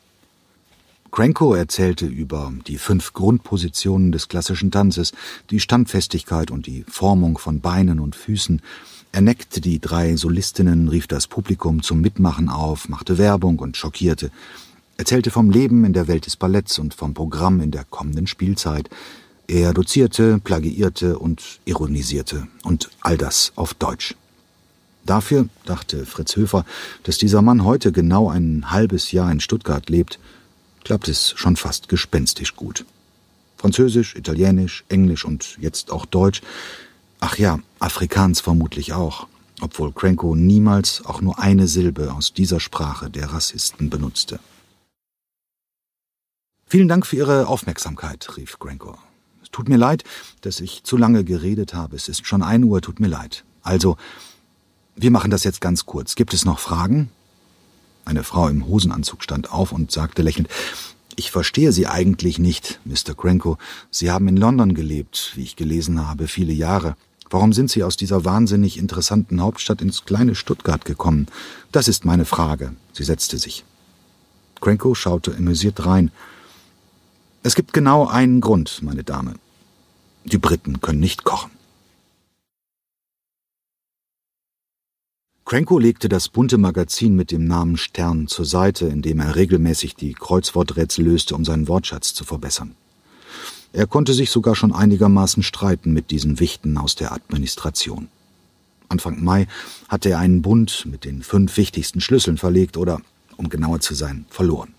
Cranko 1.11 1.53
erzählte 1.55 2.05
über 2.05 2.53
die 2.67 2.77
fünf 2.77 3.13
Grundpositionen 3.13 4.11
des 4.11 4.27
klassischen 4.27 4.71
Tanzes, 4.71 5.13
die 5.49 5.59
Standfestigkeit 5.59 6.51
und 6.51 6.67
die 6.67 6.83
Formung 6.87 7.37
von 7.37 7.61
Beinen 7.61 7.99
und 7.99 8.15
Füßen. 8.15 8.61
Er 9.11 9.21
neckte 9.21 9.61
die 9.61 9.79
drei 9.79 10.15
Solistinnen, 10.15 10.89
rief 10.89 11.07
das 11.07 11.27
Publikum 11.27 11.81
zum 11.81 12.01
Mitmachen 12.01 12.49
auf, 12.49 12.89
machte 12.89 13.17
Werbung 13.17 13.59
und 13.59 13.77
schockierte. 13.77 14.31
Erzählte 14.97 15.31
vom 15.31 15.49
Leben 15.49 15.85
in 15.85 15.93
der 15.93 16.07
Welt 16.07 16.25
des 16.25 16.35
Balletts 16.35 16.77
und 16.79 16.93
vom 16.93 17.13
Programm 17.13 17.61
in 17.61 17.71
der 17.71 17.85
kommenden 17.85 18.27
Spielzeit. 18.27 18.89
Er 19.47 19.73
dozierte, 19.73 20.39
plagiierte 20.39 21.17
und 21.19 21.59
ironisierte. 21.65 22.47
Und 22.63 22.89
all 23.01 23.17
das 23.17 23.53
auf 23.55 23.73
Deutsch. 23.73 24.15
Dafür, 25.05 25.47
dachte 25.63 26.05
Fritz 26.05 26.35
Höfer, 26.35 26.65
dass 27.03 27.17
dieser 27.17 27.41
Mann 27.41 27.63
heute 27.63 27.93
genau 27.93 28.29
ein 28.29 28.71
halbes 28.71 29.13
Jahr 29.13 29.31
in 29.31 29.39
Stuttgart 29.39 29.89
lebt, 29.89 30.19
klappt 30.87 31.09
es 31.09 31.33
schon 31.35 31.57
fast 31.57 31.89
gespenstisch 31.89 32.55
gut. 32.55 32.85
Französisch, 33.57 34.15
Italienisch, 34.15 34.85
Englisch 34.87 35.25
und 35.25 35.57
jetzt 35.59 35.91
auch 35.91 36.05
Deutsch. 36.05 36.41
Ach 37.19 37.37
ja, 37.37 37.59
Afrikaans 37.79 38.39
vermutlich 38.39 38.93
auch, 38.93 39.27
obwohl 39.59 39.91
Cranko 39.91 40.33
niemals 40.33 41.05
auch 41.05 41.19
nur 41.19 41.39
eine 41.39 41.67
Silbe 41.67 42.13
aus 42.13 42.31
dieser 42.31 42.61
Sprache 42.61 43.09
der 43.09 43.33
Rassisten 43.33 43.89
benutzte. 43.89 44.39
Vielen 46.67 46.87
Dank 46.87 47.05
für 47.05 47.17
Ihre 47.17 47.47
Aufmerksamkeit, 47.47 48.37
rief 48.37 48.57
Cranko. 48.57 48.97
Es 49.43 49.49
tut 49.51 49.67
mir 49.67 49.77
leid, 49.77 50.05
dass 50.39 50.61
ich 50.61 50.83
zu 50.83 50.95
lange 50.95 51.25
geredet 51.25 51.73
habe. 51.73 51.97
Es 51.97 52.07
ist 52.07 52.25
schon 52.25 52.41
ein 52.41 52.63
Uhr, 52.63 52.81
tut 52.81 53.01
mir 53.01 53.09
leid. 53.09 53.43
Also, 53.61 53.97
wir 54.95 55.11
machen 55.11 55.31
das 55.31 55.43
jetzt 55.43 55.59
ganz 55.59 55.85
kurz. 55.85 56.15
Gibt 56.15 56.33
es 56.33 56.45
noch 56.45 56.59
Fragen? 56.59 57.09
Eine 58.07 58.23
Frau 58.23 58.47
im 58.47 58.65
Hosenanzug 58.65 59.21
stand 59.21 59.51
auf 59.51 59.73
und 59.73 59.91
sagte 59.91 60.21
lächelnd, 60.21 60.47
ich 61.17 61.29
verstehe 61.29 61.73
Sie 61.73 61.87
eigentlich 61.87 62.39
nicht, 62.39 62.79
Mr. 62.85 63.13
Cranko. 63.17 63.57
Sie 63.91 64.11
haben 64.11 64.29
in 64.29 64.37
London 64.37 64.73
gelebt, 64.73 65.33
wie 65.35 65.43
ich 65.43 65.57
gelesen 65.57 66.07
habe, 66.07 66.29
viele 66.29 66.53
Jahre. 66.53 66.95
Warum 67.29 67.51
sind 67.51 67.69
Sie 67.69 67.83
aus 67.83 67.97
dieser 67.97 68.23
wahnsinnig 68.23 68.77
interessanten 68.77 69.41
Hauptstadt 69.41 69.81
ins 69.81 70.05
kleine 70.05 70.35
Stuttgart 70.35 70.85
gekommen? 70.85 71.27
Das 71.73 71.89
ist 71.89 72.05
meine 72.05 72.23
Frage. 72.23 72.73
Sie 72.93 73.03
setzte 73.03 73.37
sich. 73.37 73.65
Cranko 74.61 74.95
schaute 74.95 75.35
amüsiert 75.35 75.85
rein. 75.85 76.09
Es 77.43 77.55
gibt 77.55 77.73
genau 77.73 78.07
einen 78.07 78.39
Grund, 78.39 78.81
meine 78.83 79.03
Dame. 79.03 79.33
Die 80.23 80.37
Briten 80.37 80.79
können 80.79 81.01
nicht 81.01 81.25
kochen. 81.25 81.51
Cranko 85.47 85.79
legte 85.79 86.09
das 86.09 86.27
bunte 86.27 86.57
Magazin 86.57 87.15
mit 87.15 87.31
dem 87.31 87.45
Namen 87.45 87.77
Stern 87.77 88.27
zur 88.27 88.43
Seite, 88.43 88.87
in 88.87 89.01
dem 89.01 89.21
er 89.21 89.37
regelmäßig 89.37 89.95
die 89.95 90.11
Kreuzworträtsel 90.11 91.05
löste, 91.05 91.35
um 91.35 91.45
seinen 91.45 91.69
Wortschatz 91.69 92.13
zu 92.13 92.25
verbessern. 92.25 92.75
Er 93.71 93.87
konnte 93.87 94.13
sich 94.13 94.29
sogar 94.29 94.57
schon 94.57 94.73
einigermaßen 94.73 95.43
streiten 95.43 95.93
mit 95.93 96.11
diesen 96.11 96.41
Wichten 96.41 96.77
aus 96.77 96.95
der 96.95 97.13
Administration. 97.13 98.09
Anfang 98.89 99.23
Mai 99.23 99.47
hatte 99.87 100.09
er 100.09 100.19
einen 100.19 100.41
Bund 100.41 100.85
mit 100.85 101.05
den 101.05 101.23
fünf 101.23 101.55
wichtigsten 101.55 102.01
Schlüsseln 102.01 102.37
verlegt 102.37 102.75
oder, 102.75 102.99
um 103.37 103.47
genauer 103.47 103.79
zu 103.79 103.95
sein, 103.95 104.25
verloren. 104.29 104.73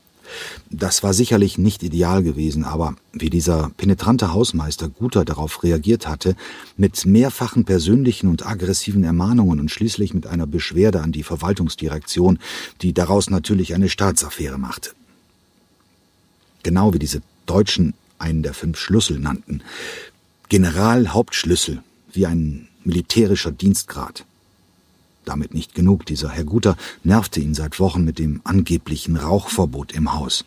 Das 0.70 1.02
war 1.02 1.14
sicherlich 1.14 1.58
nicht 1.58 1.82
ideal 1.82 2.22
gewesen, 2.22 2.64
aber 2.64 2.94
wie 3.12 3.30
dieser 3.30 3.70
penetrante 3.76 4.32
Hausmeister 4.32 4.88
Guter 4.88 5.24
darauf 5.24 5.62
reagiert 5.62 6.06
hatte, 6.06 6.36
mit 6.76 7.06
mehrfachen 7.06 7.64
persönlichen 7.64 8.28
und 8.28 8.46
aggressiven 8.46 9.04
Ermahnungen 9.04 9.60
und 9.60 9.70
schließlich 9.70 10.14
mit 10.14 10.26
einer 10.26 10.46
Beschwerde 10.46 11.00
an 11.00 11.12
die 11.12 11.22
Verwaltungsdirektion, 11.22 12.38
die 12.82 12.92
daraus 12.92 13.30
natürlich 13.30 13.74
eine 13.74 13.88
Staatsaffäre 13.88 14.58
machte. 14.58 14.90
Genau 16.62 16.92
wie 16.92 16.98
diese 16.98 17.22
Deutschen 17.46 17.94
einen 18.18 18.42
der 18.42 18.54
fünf 18.54 18.78
Schlüssel 18.78 19.18
nannten. 19.18 19.62
Generalhauptschlüssel, 20.48 21.82
wie 22.12 22.26
ein 22.26 22.68
militärischer 22.84 23.52
Dienstgrad. 23.52 24.24
Damit 25.28 25.52
nicht 25.52 25.74
genug, 25.74 26.06
dieser 26.06 26.30
Herr 26.30 26.44
Guter 26.44 26.74
nervte 27.04 27.40
ihn 27.40 27.52
seit 27.52 27.78
Wochen 27.80 28.02
mit 28.02 28.18
dem 28.18 28.40
angeblichen 28.44 29.16
Rauchverbot 29.18 29.92
im 29.92 30.14
Haus. 30.14 30.46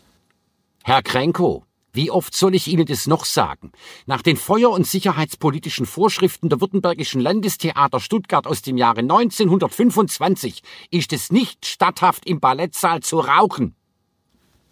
Herr 0.82 1.02
Krenko, 1.02 1.62
wie 1.92 2.10
oft 2.10 2.34
soll 2.34 2.56
ich 2.56 2.66
Ihnen 2.66 2.86
das 2.86 3.06
noch 3.06 3.24
sagen? 3.24 3.70
Nach 4.06 4.22
den 4.22 4.36
feuer- 4.36 4.72
und 4.72 4.84
sicherheitspolitischen 4.84 5.86
Vorschriften 5.86 6.48
der 6.48 6.60
Württembergischen 6.60 7.20
Landestheater 7.20 8.00
Stuttgart 8.00 8.44
aus 8.48 8.62
dem 8.62 8.76
Jahre 8.76 9.02
1925 9.02 10.64
ist 10.90 11.12
es 11.12 11.30
nicht 11.30 11.64
statthaft, 11.64 12.26
im 12.26 12.40
Ballettsaal 12.40 13.02
zu 13.02 13.20
rauchen. 13.20 13.76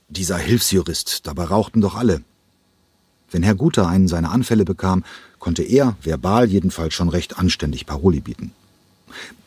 Dieser 0.09 0.39
Hilfsjurist, 0.39 1.25
dabei 1.29 1.45
rauchten 1.45 1.83
doch 1.83 1.95
alle. 1.95 2.25
Wenn 3.31 3.45
Herr 3.45 3.55
Guter 3.55 3.87
einen 3.87 4.09
seiner 4.09 4.33
Anfälle 4.33 4.65
bekam, 4.65 5.05
konnte 5.39 5.63
er, 5.63 5.97
verbal 6.03 6.51
jedenfalls, 6.51 6.95
schon 6.95 7.11
recht 7.11 7.39
anständig 7.39 7.87
Paroli 7.87 8.19
bieten. 8.19 8.51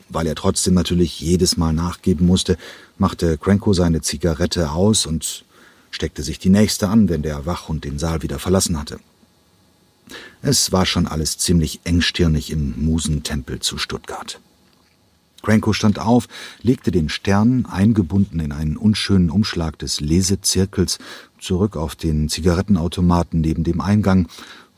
Weil 0.08 0.26
er 0.26 0.34
trotzdem 0.34 0.74
natürlich 0.74 1.20
jedes 1.20 1.56
Mal 1.56 1.72
nachgeben 1.72 2.26
musste, 2.26 2.56
machte 2.98 3.38
Cranko 3.38 3.72
seine 3.72 4.02
Zigarette 4.02 4.70
aus 4.70 5.06
und 5.06 5.44
steckte 5.90 6.22
sich 6.22 6.38
die 6.38 6.50
nächste 6.50 6.88
an, 6.88 7.08
wenn 7.08 7.22
der 7.22 7.46
Wachhund 7.46 7.84
den 7.84 7.98
Saal 7.98 8.22
wieder 8.22 8.38
verlassen 8.38 8.78
hatte. 8.78 8.98
Es 10.42 10.72
war 10.72 10.84
schon 10.84 11.06
alles 11.06 11.38
ziemlich 11.38 11.80
engstirnig 11.84 12.50
im 12.50 12.74
Musentempel 12.84 13.60
zu 13.60 13.78
Stuttgart. 13.78 14.40
Cranko 15.42 15.72
stand 15.72 15.98
auf, 15.98 16.26
legte 16.62 16.90
den 16.90 17.08
Stern, 17.08 17.66
eingebunden 17.66 18.40
in 18.40 18.52
einen 18.52 18.76
unschönen 18.76 19.30
Umschlag 19.30 19.78
des 19.78 20.00
Lesezirkels, 20.00 20.98
zurück 21.38 21.76
auf 21.76 21.94
den 21.94 22.28
Zigarettenautomaten 22.28 23.40
neben 23.40 23.62
dem 23.62 23.80
Eingang, 23.80 24.28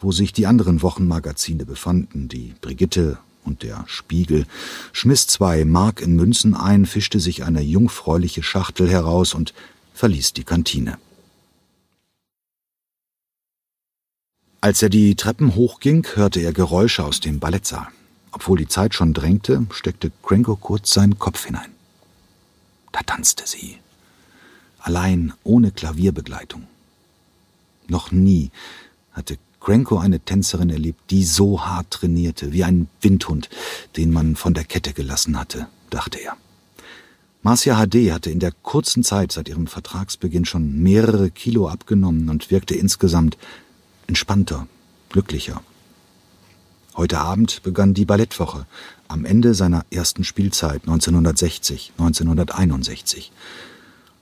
wo 0.01 0.13
sich 0.13 0.33
die 0.33 0.47
anderen 0.47 0.83
Wochenmagazine 0.83 1.65
befanden, 1.65 2.29
die 2.29 2.55
Brigitte 2.61 3.19
und 3.47 3.63
der 3.63 3.85
Spiegel, 3.87 4.47
schmiss 4.93 5.27
zwei 5.27 5.65
Mark 5.65 6.01
in 6.01 6.17
Münzen 6.17 6.55
ein, 6.55 6.87
fischte 6.87 7.21
sich 7.21 7.45
eine 7.45 7.63
jungfräuliche 7.63 8.43
Schachtel 8.43 8.89
heraus 8.89 9.35
und 9.35 9.55
verließ 9.95 10.33
die 10.33 10.45
Kantine. 10.45 10.99
Als 14.61 14.83
er 14.83 14.89
die 14.89 15.15
Treppen 15.15 15.55
hochging, 15.55 16.07
hörte 16.15 16.41
er 16.41 16.53
Geräusche 16.53 17.05
aus 17.05 17.21
dem 17.21 17.39
Ballettsaal. 17.39 17.89
Obwohl 18.33 18.59
die 18.59 18.69
Zeit 18.69 18.95
schon 18.95 19.15
drängte, 19.15 19.67
steckte 19.71 20.11
Cranko 20.23 20.57
kurz 20.57 20.93
seinen 20.93 21.19
Kopf 21.19 21.47
hinein. 21.47 21.71
Da 22.93 23.01
tanzte 23.01 23.47
sie. 23.47 23.79
Allein, 24.79 25.33
ohne 25.45 25.71
Klavierbegleitung. 25.71 26.67
Noch 27.89 28.11
nie 28.11 28.51
hatte 29.13 29.39
Cranko 29.67 29.99
eine 29.99 30.21
Tänzerin 30.21 30.71
erlebt, 30.71 31.11
die 31.11 31.25
so 31.25 31.67
hart 31.67 31.91
trainierte, 31.91 32.53
wie 32.53 32.63
ein 32.63 32.87
Windhund, 33.01 33.49
den 33.97 34.13
man 34.13 34.37
von 34.37 34.55
der 34.55 34.63
Kette 34.63 34.93
gelassen 34.93 35.37
hatte, 35.37 35.67
dachte 35.91 36.21
er. 36.21 36.37
Marcia 37.43 37.75
HD 37.85 38.13
hatte 38.13 38.31
in 38.31 38.39
der 38.39 38.53
kurzen 38.63 39.03
Zeit 39.03 39.33
seit 39.33 39.49
ihrem 39.49 39.67
Vertragsbeginn 39.67 40.45
schon 40.45 40.81
mehrere 40.85 41.31
Kilo 41.31 41.69
abgenommen 41.69 42.29
und 42.29 42.53
wirkte 42.53 42.77
insgesamt 42.77 43.37
entspannter, 44.07 44.69
glücklicher 45.11 45.61
Heute 46.97 47.19
Abend 47.19 47.63
begann 47.63 47.93
die 47.93 48.07
Ballettwoche 48.07 48.67
am 49.07 49.27
Ende 49.27 49.53
seiner 49.53 49.85
ersten 49.91 50.25
Spielzeit 50.25 50.83
1960, 50.85 51.93
1961 51.99 53.33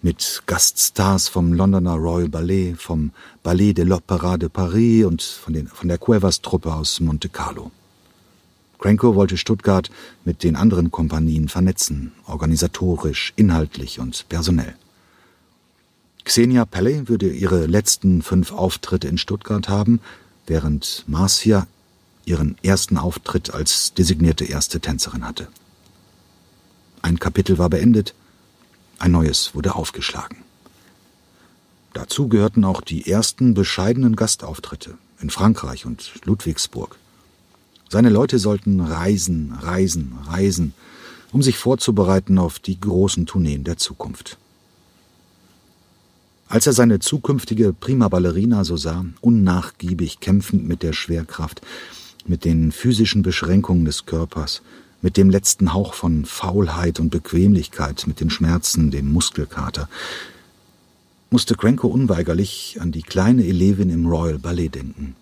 mit 0.04 0.42
Gaststars 0.44 1.28
vom 1.28 1.54
Londoner 1.54 1.94
Royal 1.94 2.28
Ballet, 2.28 2.75
vom 2.76 3.11
Ballet 3.42 3.73
de 3.73 3.87
l'Opéra 3.87 4.37
de 4.37 4.50
Paris 4.50 5.06
und 5.06 5.23
von, 5.23 5.54
den, 5.54 5.66
von 5.66 5.88
der 5.88 5.96
Cuevas-Truppe 5.96 6.75
aus 6.75 7.00
Monte 7.00 7.30
Carlo. 7.30 7.70
Cranko 8.78 9.14
wollte 9.14 9.38
Stuttgart 9.38 9.90
mit 10.26 10.42
den 10.44 10.56
anderen 10.56 10.90
Kompanien 10.90 11.49
vernetzen, 11.49 12.12
organisatorisch, 12.26 13.32
inhaltlich 13.37 13.99
und 13.99 14.28
personell. 14.28 14.75
Xenia 16.25 16.66
Pelle 16.66 17.08
würde 17.08 17.30
ihre 17.30 17.64
letzten 17.64 18.20
fünf 18.20 18.52
Auftritte 18.52 19.08
in 19.08 19.16
Stuttgart 19.16 19.70
haben, 19.70 20.00
während 20.46 21.04
Marcia 21.06 21.66
ihren 22.26 22.58
ersten 22.62 22.99
Auftritt 22.99 23.54
als 23.54 23.94
designierte 23.94 24.44
erste 24.44 24.80
Tänzerin 24.80 25.26
hatte. 25.26 25.49
Ein 27.00 27.18
Kapitel 27.18 27.56
war 27.56 27.70
beendet, 27.70 28.14
ein 29.04 29.12
neues 29.12 29.54
wurde 29.54 29.75
aufgeschlagen. 29.75 30.38
Dazu 31.92 32.26
gehörten 32.26 32.64
auch 32.64 32.80
die 32.80 33.06
ersten 33.11 33.52
bescheidenen 33.52 34.16
Gastauftritte 34.16 34.96
in 35.20 35.28
Frankreich 35.28 35.84
und 35.84 36.12
Ludwigsburg. 36.25 36.96
Seine 37.90 38.08
Leute 38.08 38.38
sollten 38.38 38.80
reisen, 38.80 39.52
reisen, 39.61 40.18
reisen, 40.26 40.73
um 41.32 41.42
sich 41.42 41.58
vorzubereiten 41.58 42.38
auf 42.38 42.58
die 42.58 42.80
großen 42.80 43.26
Tourneen 43.26 43.62
der 43.62 43.76
Zukunft. 43.76 44.38
Als 46.49 46.66
er 46.66 46.73
seine 46.73 46.99
zukünftige 46.99 47.75
Prima 47.75 48.08
Ballerina 48.08 48.64
so 48.64 48.78
sah, 48.78 49.04
unnachgiebig 49.20 50.20
kämpfend 50.20 50.66
mit 50.66 50.82
der 50.82 50.94
Schwerkraft, 50.94 51.61
mit 52.25 52.46
den 52.46 52.73
physischen 52.73 53.23
Beschränkungen 53.23 53.84
des 53.84 54.06
Körpers, 54.06 54.62
mit 55.04 55.18
dem 55.18 55.28
letzten 55.28 55.75
Hauch 55.75 55.92
von 55.92 56.25
Faulheit 56.25 56.99
und 56.99 57.11
Bequemlichkeit, 57.11 58.06
mit 58.06 58.20
den 58.20 58.30
Schmerzen, 58.30 58.90
dem 58.90 59.12
Muskelkater, 59.12 59.87
musste 61.28 61.56
Cranko 61.56 61.88
unweigerlich 61.88 62.78
an 62.80 62.90
die 62.90 63.02
kleine 63.02 63.44
Elevin 63.44 63.90
im 63.90 64.06
Royal 64.06 64.38
Ballet 64.38 64.70
denken, 64.70 65.14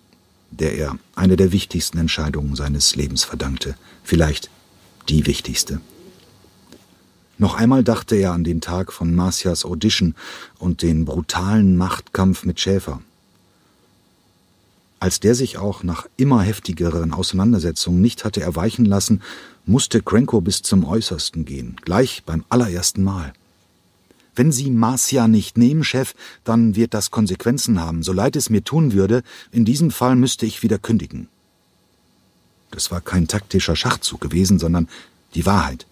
der 0.51 0.77
er 0.77 0.97
eine 1.15 1.35
der 1.35 1.51
wichtigsten 1.51 1.97
Entscheidungen 1.97 2.55
seines 2.55 2.95
Lebens 2.95 3.25
verdankte, 3.25 3.75
vielleicht 4.05 4.49
die 5.09 5.25
wichtigste. 5.25 5.81
Noch 7.37 7.55
einmal 7.55 7.83
dachte 7.83 8.15
er 8.15 8.31
an 8.31 8.45
den 8.45 8.61
Tag 8.61 8.93
von 8.93 9.13
Marcias 9.13 9.65
Audition 9.65 10.15
und 10.59 10.81
den 10.81 11.03
brutalen 11.03 11.75
Machtkampf 11.75 12.45
mit 12.45 12.57
Schäfer, 12.61 13.01
als 15.03 15.19
der 15.19 15.35
sich 15.35 15.57
auch 15.57 15.83
nach 15.83 16.07
immer 16.15 16.43
heftigeren 16.43 17.11
Auseinandersetzungen 17.11 17.99
nicht 17.99 18.23
hatte 18.23 18.39
erweichen 18.39 18.85
lassen, 18.85 19.21
musste 19.65 20.01
Cranko 20.01 20.39
bis 20.39 20.61
zum 20.61 20.85
Äußersten 20.85 21.43
gehen, 21.43 21.75
gleich 21.83 22.23
beim 22.25 22.45
allerersten 22.47 23.03
Mal. 23.03 23.33
Wenn 24.33 24.53
Sie 24.53 24.71
Marcia 24.71 25.27
nicht 25.27 25.57
nehmen, 25.57 25.83
Chef, 25.83 26.15
dann 26.45 26.77
wird 26.77 26.93
das 26.93 27.11
Konsequenzen 27.11 27.81
haben. 27.81 28.01
So 28.01 28.13
leid 28.13 28.37
es 28.37 28.49
mir 28.49 28.63
tun 28.63 28.93
würde, 28.93 29.23
in 29.51 29.65
diesem 29.65 29.91
Fall 29.91 30.15
müsste 30.15 30.45
ich 30.45 30.63
wieder 30.63 30.79
kündigen. 30.79 31.27
Das 32.71 32.89
war 32.89 33.01
kein 33.01 33.27
taktischer 33.27 33.75
Schachzug 33.75 34.21
gewesen, 34.21 34.57
sondern 34.57 34.87
die 35.35 35.45
Wahrheit. 35.45 35.85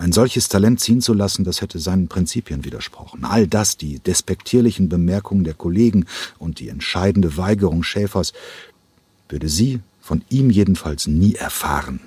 Ein 0.00 0.12
solches 0.12 0.48
Talent 0.48 0.80
ziehen 0.80 1.02
zu 1.02 1.12
lassen, 1.12 1.44
das 1.44 1.60
hätte 1.60 1.78
seinen 1.78 2.08
Prinzipien 2.08 2.64
widersprochen. 2.64 3.26
All 3.26 3.46
das, 3.46 3.76
die 3.76 3.98
despektierlichen 3.98 4.88
Bemerkungen 4.88 5.44
der 5.44 5.52
Kollegen 5.52 6.06
und 6.38 6.58
die 6.58 6.70
entscheidende 6.70 7.36
Weigerung 7.36 7.82
Schäfers, 7.82 8.32
würde 9.28 9.50
sie 9.50 9.80
von 10.00 10.24
ihm 10.30 10.48
jedenfalls 10.48 11.06
nie 11.06 11.34
erfahren. 11.34 12.00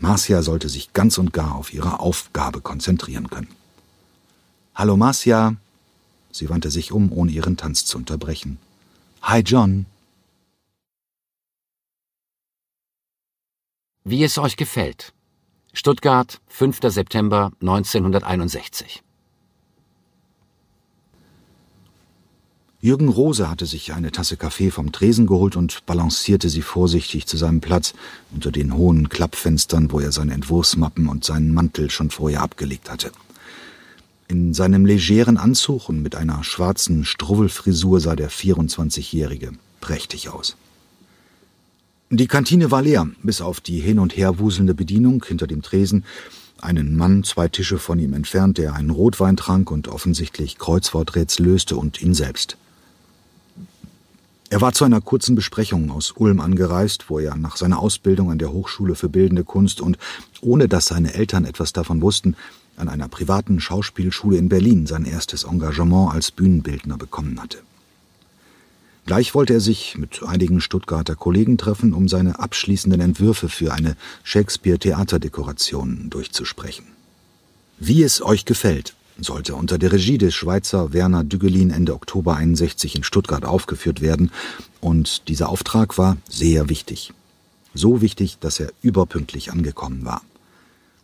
Marcia 0.00 0.42
sollte 0.42 0.68
sich 0.68 0.92
ganz 0.92 1.16
und 1.16 1.32
gar 1.32 1.54
auf 1.54 1.72
ihre 1.72 2.00
Aufgabe 2.00 2.60
konzentrieren 2.60 3.30
können. 3.30 3.48
Hallo 4.74 4.98
Marcia. 4.98 5.56
Sie 6.30 6.50
wandte 6.50 6.70
sich 6.70 6.92
um, 6.92 7.10
ohne 7.10 7.32
ihren 7.32 7.56
Tanz 7.56 7.86
zu 7.86 7.96
unterbrechen. 7.96 8.58
Hi 9.22 9.40
John. 9.40 9.86
Wie 14.04 14.22
es 14.22 14.36
euch 14.36 14.58
gefällt. 14.58 15.14
Stuttgart, 15.76 16.40
5. 16.46 16.78
September 16.84 17.50
1961. 17.60 19.02
Jürgen 22.80 23.08
Rose 23.08 23.50
hatte 23.50 23.66
sich 23.66 23.92
eine 23.92 24.12
Tasse 24.12 24.36
Kaffee 24.36 24.70
vom 24.70 24.92
Tresen 24.92 25.26
geholt 25.26 25.56
und 25.56 25.84
balancierte 25.84 26.48
sie 26.48 26.62
vorsichtig 26.62 27.26
zu 27.26 27.36
seinem 27.36 27.60
Platz 27.60 27.92
unter 28.32 28.52
den 28.52 28.76
hohen 28.76 29.08
Klappfenstern, 29.08 29.90
wo 29.90 29.98
er 29.98 30.12
seine 30.12 30.34
Entwurfsmappen 30.34 31.08
und 31.08 31.24
seinen 31.24 31.52
Mantel 31.52 31.90
schon 31.90 32.10
vorher 32.10 32.42
abgelegt 32.42 32.88
hatte. 32.88 33.10
In 34.28 34.54
seinem 34.54 34.86
legeren 34.86 35.38
Anzug 35.38 35.88
und 35.88 36.02
mit 36.02 36.14
einer 36.14 36.44
schwarzen 36.44 37.04
Struwwelfrisur 37.04 37.98
sah 37.98 38.14
der 38.14 38.30
24-Jährige 38.30 39.50
prächtig 39.80 40.28
aus. 40.28 40.56
Die 42.10 42.26
Kantine 42.26 42.70
war 42.70 42.82
leer, 42.82 43.08
bis 43.22 43.40
auf 43.40 43.60
die 43.60 43.80
hin 43.80 43.98
und 43.98 44.16
her 44.16 44.38
wuselnde 44.38 44.74
Bedienung 44.74 45.24
hinter 45.26 45.46
dem 45.46 45.62
Tresen, 45.62 46.04
einen 46.60 46.96
Mann 46.96 47.24
zwei 47.24 47.48
Tische 47.48 47.78
von 47.78 47.98
ihm 47.98 48.12
entfernt, 48.12 48.58
der 48.58 48.74
einen 48.74 48.90
Rotwein 48.90 49.36
trank 49.36 49.70
und 49.70 49.88
offensichtlich 49.88 50.58
Kreuzworträtsel 50.58 51.46
löste 51.46 51.76
und 51.76 52.00
ihn 52.00 52.14
selbst. 52.14 52.56
Er 54.50 54.60
war 54.60 54.72
zu 54.72 54.84
einer 54.84 55.00
kurzen 55.00 55.34
Besprechung 55.34 55.90
aus 55.90 56.12
Ulm 56.16 56.40
angereist, 56.40 57.10
wo 57.10 57.18
er 57.18 57.36
nach 57.36 57.56
seiner 57.56 57.80
Ausbildung 57.80 58.30
an 58.30 58.38
der 58.38 58.52
Hochschule 58.52 58.94
für 58.94 59.08
Bildende 59.08 59.42
Kunst 59.42 59.80
und 59.80 59.98
ohne 60.42 60.68
dass 60.68 60.86
seine 60.86 61.14
Eltern 61.14 61.44
etwas 61.44 61.72
davon 61.72 62.02
wussten, 62.02 62.36
an 62.76 62.88
einer 62.88 63.08
privaten 63.08 63.60
Schauspielschule 63.60 64.36
in 64.36 64.48
Berlin 64.48 64.86
sein 64.86 65.06
erstes 65.06 65.44
Engagement 65.44 66.12
als 66.14 66.30
Bühnenbildner 66.30 66.96
bekommen 66.98 67.40
hatte. 67.42 67.58
Gleich 69.06 69.34
wollte 69.34 69.52
er 69.52 69.60
sich 69.60 69.98
mit 69.98 70.22
einigen 70.22 70.62
Stuttgarter 70.62 71.14
Kollegen 71.14 71.58
treffen, 71.58 71.92
um 71.92 72.08
seine 72.08 72.38
abschließenden 72.38 73.02
Entwürfe 73.02 73.50
für 73.50 73.72
eine 73.72 73.96
Shakespeare-Theaterdekoration 74.22 76.08
durchzusprechen. 76.08 76.86
Wie 77.78 78.02
es 78.02 78.22
euch 78.22 78.46
gefällt, 78.46 78.94
sollte 79.18 79.56
unter 79.56 79.76
der 79.76 79.92
Regie 79.92 80.16
des 80.16 80.34
Schweizer 80.34 80.94
Werner 80.94 81.22
Dügelin 81.22 81.70
Ende 81.70 81.94
Oktober 81.94 82.36
61 82.36 82.96
in 82.96 83.04
Stuttgart 83.04 83.44
aufgeführt 83.44 84.00
werden, 84.00 84.30
und 84.80 85.28
dieser 85.28 85.50
Auftrag 85.50 85.98
war 85.98 86.16
sehr 86.28 86.70
wichtig. 86.70 87.12
So 87.74 88.00
wichtig, 88.00 88.38
dass 88.40 88.58
er 88.58 88.72
überpünktlich 88.80 89.52
angekommen 89.52 90.04
war. 90.04 90.22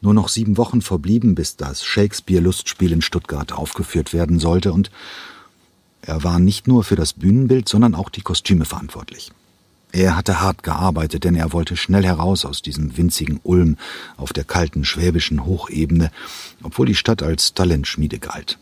Nur 0.01 0.15
noch 0.15 0.29
sieben 0.31 0.57
Wochen 0.57 0.81
verblieben, 0.81 1.35
bis 1.35 1.57
das 1.57 1.85
Shakespeare-Lustspiel 1.85 2.93
in 2.93 3.03
Stuttgart 3.03 3.53
aufgeführt 3.53 4.15
werden 4.15 4.39
sollte, 4.39 4.73
und 4.73 4.91
er 6.03 6.25
war 6.25 6.39
nicht 6.39 6.67
nur 6.67 6.85
für 6.85 6.97
das 6.97 7.13
Bühnenbild, 7.13 7.69
sondern 7.69 7.95
auch 7.95 8.09
die 8.09 8.23
Kostüme 8.23 8.65
verantwortlich. 8.65 9.33
Er 9.93 10.17
hatte 10.17 10.41
hart 10.41 10.63
gearbeitet, 10.63 11.25
denn 11.25 11.35
er 11.35 11.53
wollte 11.53 11.77
schnell 11.77 12.05
heraus 12.05 12.45
aus 12.45 12.63
diesem 12.63 12.97
winzigen 12.97 13.41
Ulm 13.43 13.77
auf 14.17 14.33
der 14.33 14.45
kalten 14.45 14.85
schwäbischen 14.85 15.45
Hochebene, 15.45 16.11
obwohl 16.63 16.87
die 16.87 16.95
Stadt 16.95 17.23
als 17.23 17.55
Talentschmiede 17.55 18.19
galt. 18.19 18.59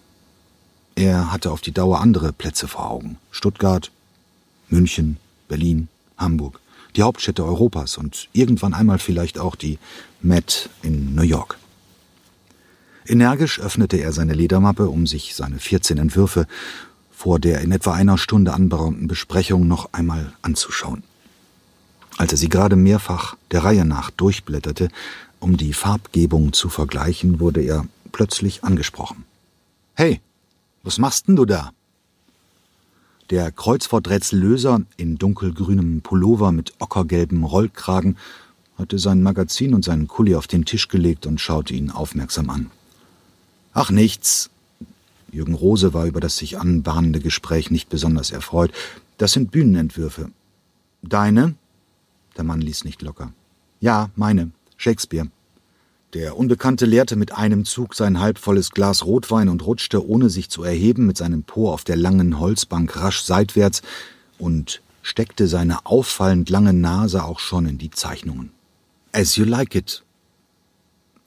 Er 0.95 1.30
hatte 1.30 1.52
auf 1.52 1.61
die 1.61 1.73
Dauer 1.73 2.00
andere 2.00 2.33
Plätze 2.33 2.66
vor 2.66 2.90
Augen. 2.90 3.18
Stuttgart, 3.30 3.92
München, 4.68 5.18
Berlin, 5.49 5.88
Hamburg, 6.16 6.61
die 6.97 7.02
Hauptstädte 7.02 7.45
Europas 7.45 7.99
und 7.99 8.28
irgendwann 8.33 8.75
einmal 8.75 8.99
vielleicht 8.99 9.38
auch 9.38 9.54
die 9.54 9.78
Met 10.21 10.71
in 10.83 11.14
New 11.14 11.23
York. 11.23 11.59
Energisch 13.07 13.61
öffnete 13.61 13.97
er 13.99 14.12
seine 14.12 14.35
Ledermappe, 14.35 14.88
um 14.88 15.07
sich 15.07 15.35
seine 15.35 15.59
14 15.59 15.99
Entwürfe 15.99 16.47
vor 17.19 17.41
der 17.41 17.63
in 17.63 17.73
etwa 17.73 17.95
einer 17.95 18.17
Stunde 18.17 18.55
anberaumten 18.55 19.09
Besprechung 19.09 19.67
noch 19.67 19.93
einmal 19.93 20.33
anzuschauen. 20.41 21.03
Als 22.17 22.31
er 22.31 22.39
sie 22.39 22.49
gerade 22.49 22.77
mehrfach 22.77 23.37
der 23.51 23.65
Reihe 23.65 23.85
nach 23.85 24.13
durchblätterte, 24.13 24.89
um 25.41 25.57
die 25.57 25.73
Farbgebung 25.73 26.53
zu 26.53 26.69
vergleichen, 26.69 27.41
wurde 27.41 27.61
er 27.61 27.87
plötzlich 28.13 28.63
angesprochen. 28.63 29.25
Hey, 29.95 30.21
was 30.85 30.99
machst 30.99 31.27
denn 31.27 31.35
du 31.35 31.45
da? 31.45 31.73
Der 33.31 33.51
Kreuzworträtsellöser 33.51 34.83
in 34.97 35.19
dunkelgrünem 35.19 36.03
Pullover 36.03 36.53
mit 36.53 36.73
ockergelbem 36.79 37.42
Rollkragen 37.42 38.16
hatte 38.79 39.01
sein 39.01 39.25
Magazin 39.25 39.75
und 39.75 39.85
seinen 39.85 40.07
Kuli 40.07 40.37
auf 40.37 40.47
den 40.47 40.64
Tisch 40.64 40.87
gelegt 40.87 41.27
und 41.27 41.40
schaute 41.40 41.75
ihn 41.75 41.90
aufmerksam 41.90 42.49
an. 42.49 42.71
Ach 43.73 43.90
nichts, 43.90 44.51
Jürgen 45.31 45.55
Rose 45.55 45.95
war 45.95 46.07
über 46.07 46.21
das 46.21 46.37
sich 46.37 46.59
anbahnende 46.59 47.21
Gespräch 47.21 47.71
nicht 47.71 47.88
besonders 47.88 48.31
erfreut. 48.31 48.73
Das 49.19 49.33
sind 49.33 49.51
Bühnenentwürfe. 49.51 50.31
Deine? 51.03 51.55
Der 52.37 52.45
Mann 52.45 52.61
ließ 52.61 52.85
nicht 52.85 53.03
locker. 53.03 53.33
Ja, 53.81 54.11
meine. 54.17 54.51
Shakespeare. 54.77 55.29
Der 56.14 56.38
Unbekannte 56.38 56.87
leerte 56.87 57.17
mit 57.17 57.33
einem 57.33 57.67
Zug 57.67 57.95
sein 57.95 58.19
halbvolles 58.19 58.71
Glas 58.71 59.05
Rotwein 59.05 59.51
und 59.51 59.67
rutschte, 59.67 60.09
ohne 60.09 60.31
sich 60.31 60.49
zu 60.49 60.62
erheben, 60.62 61.05
mit 61.05 61.19
seinem 61.19 61.43
Po 61.43 61.71
auf 61.71 61.85
der 61.85 61.97
langen 61.97 62.38
Holzbank 62.38 62.97
rasch 62.97 63.23
seitwärts 63.23 63.83
und 64.38 64.81
steckte 65.03 65.49
seine 65.49 65.85
auffallend 65.85 66.49
lange 66.49 66.73
Nase 66.73 67.25
auch 67.25 67.41
schon 67.41 67.67
in 67.67 67.77
die 67.77 67.91
Zeichnungen. 67.91 68.51
As 69.12 69.37
you 69.37 69.45
like 69.45 69.75
it. 69.75 70.03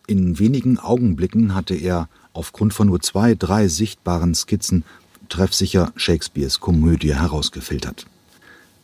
In 0.08 0.40
wenigen 0.40 0.80
Augenblicken 0.80 1.54
hatte 1.54 1.76
er 1.76 2.10
aufgrund 2.34 2.74
von 2.74 2.88
nur 2.88 3.02
zwei, 3.02 3.36
drei 3.36 3.68
sichtbaren 3.68 4.36
Skizzen 4.36 4.84
treffsicher 5.30 5.94
Shakespeares 5.96 6.60
Komödie 6.60 7.16
herausgefiltert. 7.16 8.06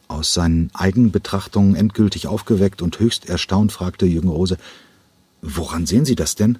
Aus 0.08 0.34
seinen 0.34 0.72
Eigenbetrachtungen 0.74 1.76
endgültig 1.76 2.28
aufgeweckt 2.28 2.82
und 2.82 3.00
höchst 3.00 3.28
erstaunt 3.28 3.72
fragte 3.72 4.06
Jürgen 4.06 4.30
Rose, 4.30 4.58
Woran 5.42 5.86
sehen 5.86 6.06
Sie 6.06 6.16
das 6.16 6.36
denn? 6.36 6.58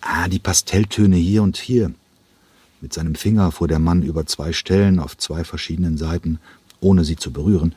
Ah, 0.00 0.28
die 0.28 0.38
Pastelltöne 0.38 1.16
hier 1.16 1.42
und 1.42 1.56
hier. 1.56 1.92
Mit 2.80 2.94
seinem 2.94 3.14
Finger 3.14 3.52
fuhr 3.52 3.68
der 3.68 3.78
Mann 3.78 4.02
über 4.02 4.26
zwei 4.26 4.52
Stellen 4.52 4.98
auf 4.98 5.16
zwei 5.18 5.44
verschiedenen 5.44 5.98
Seiten, 5.98 6.40
ohne 6.80 7.04
sie 7.04 7.16
zu 7.16 7.30
berühren, 7.30 7.74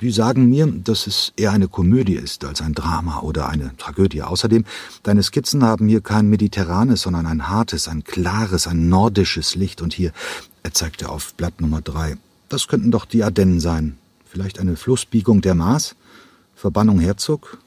die 0.00 0.10
sagen 0.10 0.48
mir, 0.48 0.66
dass 0.66 1.06
es 1.06 1.32
eher 1.36 1.52
eine 1.52 1.68
Komödie 1.68 2.14
ist 2.14 2.44
als 2.44 2.62
ein 2.62 2.74
Drama 2.74 3.20
oder 3.20 3.48
eine 3.48 3.76
Tragödie. 3.76 4.22
Außerdem, 4.22 4.64
deine 5.02 5.22
Skizzen 5.22 5.64
haben 5.64 5.88
hier 5.88 6.00
kein 6.00 6.28
mediterranes, 6.28 7.02
sondern 7.02 7.26
ein 7.26 7.48
hartes, 7.48 7.88
ein 7.88 8.04
klares, 8.04 8.66
ein 8.66 8.88
nordisches 8.88 9.54
Licht. 9.56 9.82
Und 9.82 9.92
hier, 9.92 10.12
er 10.62 10.72
zeigte 10.72 11.08
auf 11.08 11.34
Blatt 11.34 11.60
Nummer 11.60 11.80
drei. 11.80 12.16
Das 12.48 12.68
könnten 12.68 12.90
doch 12.90 13.04
die 13.04 13.24
Ardennen 13.24 13.60
sein. 13.60 13.98
Vielleicht 14.24 14.60
eine 14.60 14.76
Flussbiegung 14.76 15.40
der 15.40 15.54
Maas? 15.54 15.96
Verbannung 16.54 17.00
Herzog? 17.00 17.58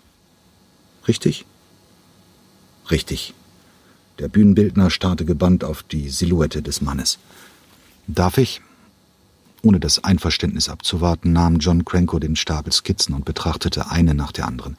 Richtig? 1.07 1.45
Richtig. 2.89 3.33
Der 4.19 4.27
Bühnenbildner 4.27 4.89
starrte 4.89 5.25
gebannt 5.25 5.63
auf 5.63 5.83
die 5.83 6.09
Silhouette 6.09 6.61
des 6.61 6.81
Mannes. 6.81 7.19
Darf 8.07 8.37
ich? 8.37 8.61
Ohne 9.63 9.79
das 9.79 10.03
Einverständnis 10.03 10.69
abzuwarten, 10.69 11.33
nahm 11.33 11.59
John 11.59 11.85
Cranko 11.85 12.19
den 12.19 12.35
Stapel 12.35 12.73
Skizzen 12.73 13.13
und 13.13 13.25
betrachtete 13.25 13.91
eine 13.91 14.15
nach 14.15 14.31
der 14.31 14.47
anderen. 14.47 14.77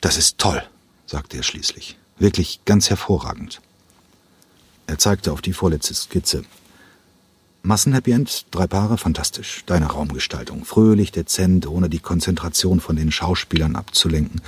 Das 0.00 0.16
ist 0.16 0.38
toll, 0.38 0.62
sagte 1.06 1.36
er 1.36 1.42
schließlich. 1.42 1.98
Wirklich 2.18 2.60
ganz 2.64 2.88
hervorragend. 2.88 3.60
Er 4.86 4.98
zeigte 4.98 5.32
auf 5.32 5.42
die 5.42 5.52
vorletzte 5.52 5.94
Skizze. 5.94 6.44
Massenhappy 7.62 8.12
End, 8.12 8.46
drei 8.50 8.66
Paare, 8.66 8.96
fantastisch. 8.96 9.62
Deine 9.66 9.86
Raumgestaltung, 9.86 10.64
fröhlich, 10.64 11.12
dezent, 11.12 11.66
ohne 11.66 11.90
die 11.90 11.98
Konzentration 11.98 12.80
von 12.80 12.96
den 12.96 13.12
Schauspielern 13.12 13.76
abzulenken. 13.76 14.40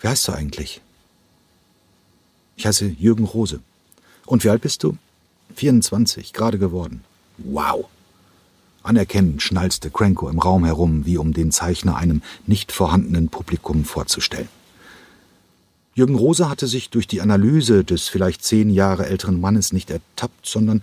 Wer 0.00 0.10
heißt 0.10 0.28
du 0.28 0.32
eigentlich? 0.32 0.80
Ich 2.56 2.66
heiße 2.66 2.86
Jürgen 2.86 3.24
Rose. 3.24 3.60
Und 4.26 4.44
wie 4.44 4.50
alt 4.50 4.62
bist 4.62 4.84
du? 4.84 4.96
24, 5.56 6.32
gerade 6.32 6.58
geworden. 6.58 7.02
Wow, 7.38 7.88
Anerkennend 8.82 9.42
schnalzte 9.42 9.90
Cranko 9.90 10.28
im 10.28 10.38
Raum 10.38 10.64
herum, 10.64 11.06
wie 11.06 11.18
um 11.18 11.32
den 11.32 11.52
Zeichner 11.52 11.96
einem 11.96 12.22
nicht 12.46 12.72
vorhandenen 12.72 13.28
Publikum 13.28 13.84
vorzustellen. 13.84 14.48
Jürgen 15.94 16.14
Rose 16.14 16.48
hatte 16.48 16.66
sich 16.66 16.88
durch 16.90 17.06
die 17.06 17.20
Analyse 17.20 17.84
des 17.84 18.08
vielleicht 18.08 18.42
zehn 18.42 18.70
Jahre 18.70 19.06
älteren 19.06 19.40
Mannes 19.40 19.72
nicht 19.72 19.90
ertappt, 19.90 20.46
sondern 20.46 20.82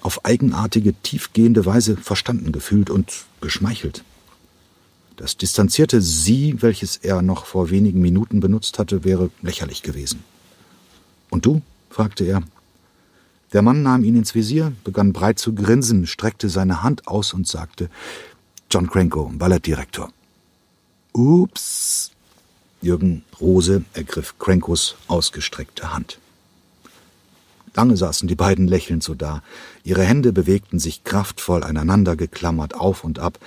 auf 0.00 0.24
eigenartige, 0.24 0.94
tiefgehende 0.94 1.66
Weise 1.66 1.96
verstanden 1.96 2.50
gefühlt 2.50 2.90
und 2.90 3.24
geschmeichelt. 3.40 4.04
Das 5.16 5.36
distanzierte 5.36 6.00
Sie, 6.00 6.62
welches 6.62 6.96
er 6.96 7.22
noch 7.22 7.44
vor 7.44 7.70
wenigen 7.70 8.00
Minuten 8.00 8.40
benutzt 8.40 8.78
hatte, 8.78 9.04
wäre 9.04 9.30
lächerlich 9.42 9.82
gewesen. 9.82 10.24
Und 11.30 11.46
du? 11.46 11.62
fragte 11.90 12.24
er, 12.24 12.42
der 13.52 13.62
Mann 13.62 13.82
nahm 13.82 14.04
ihn 14.04 14.16
ins 14.16 14.34
Visier, 14.34 14.72
begann 14.84 15.12
breit 15.12 15.38
zu 15.38 15.54
grinsen, 15.54 16.06
streckte 16.06 16.48
seine 16.48 16.82
Hand 16.82 17.06
aus 17.06 17.34
und 17.34 17.46
sagte 17.46 17.90
John 18.70 18.88
Cranko, 18.88 19.30
Ballettdirektor. 19.34 20.10
Ups. 21.12 22.10
Jürgen 22.80 23.22
Rose 23.40 23.84
ergriff 23.92 24.38
Crankos 24.38 24.96
ausgestreckte 25.06 25.92
Hand. 25.92 26.18
Lange 27.74 27.96
saßen 27.96 28.28
die 28.28 28.34
beiden 28.34 28.66
lächelnd 28.66 29.02
so 29.02 29.14
da. 29.14 29.42
Ihre 29.82 30.02
Hände 30.02 30.32
bewegten 30.32 30.78
sich 30.78 31.04
kraftvoll 31.04 31.64
aneinander 31.64 32.16
geklammert 32.16 32.74
auf 32.74 33.04
und 33.04 33.18
ab, 33.18 33.38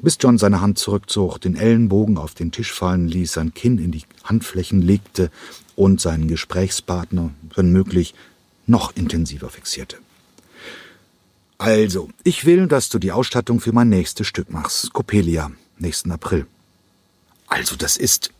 bis 0.00 0.16
John 0.20 0.38
seine 0.38 0.60
Hand 0.60 0.78
zurückzog, 0.78 1.38
den 1.40 1.56
Ellenbogen 1.56 2.16
auf 2.16 2.34
den 2.34 2.50
Tisch 2.50 2.72
fallen 2.72 3.08
ließ, 3.08 3.32
sein 3.32 3.52
Kinn 3.52 3.78
in 3.78 3.90
die 3.90 4.04
Handflächen 4.22 4.80
legte 4.80 5.30
und 5.76 6.00
seinen 6.00 6.28
Gesprächspartner, 6.28 7.30
wenn 7.54 7.72
möglich, 7.72 8.14
noch 8.66 8.94
intensiver 8.96 9.50
fixierte. 9.50 9.96
Also, 11.58 12.10
ich 12.24 12.44
will, 12.44 12.66
dass 12.66 12.88
du 12.88 12.98
die 12.98 13.12
Ausstattung 13.12 13.60
für 13.60 13.72
mein 13.72 13.88
nächstes 13.88 14.26
Stück 14.26 14.50
machst. 14.50 14.92
Coppelia, 14.92 15.52
nächsten 15.78 16.10
April. 16.10 16.46
Also, 17.46 17.76
das 17.76 17.96
ist. 17.96 18.30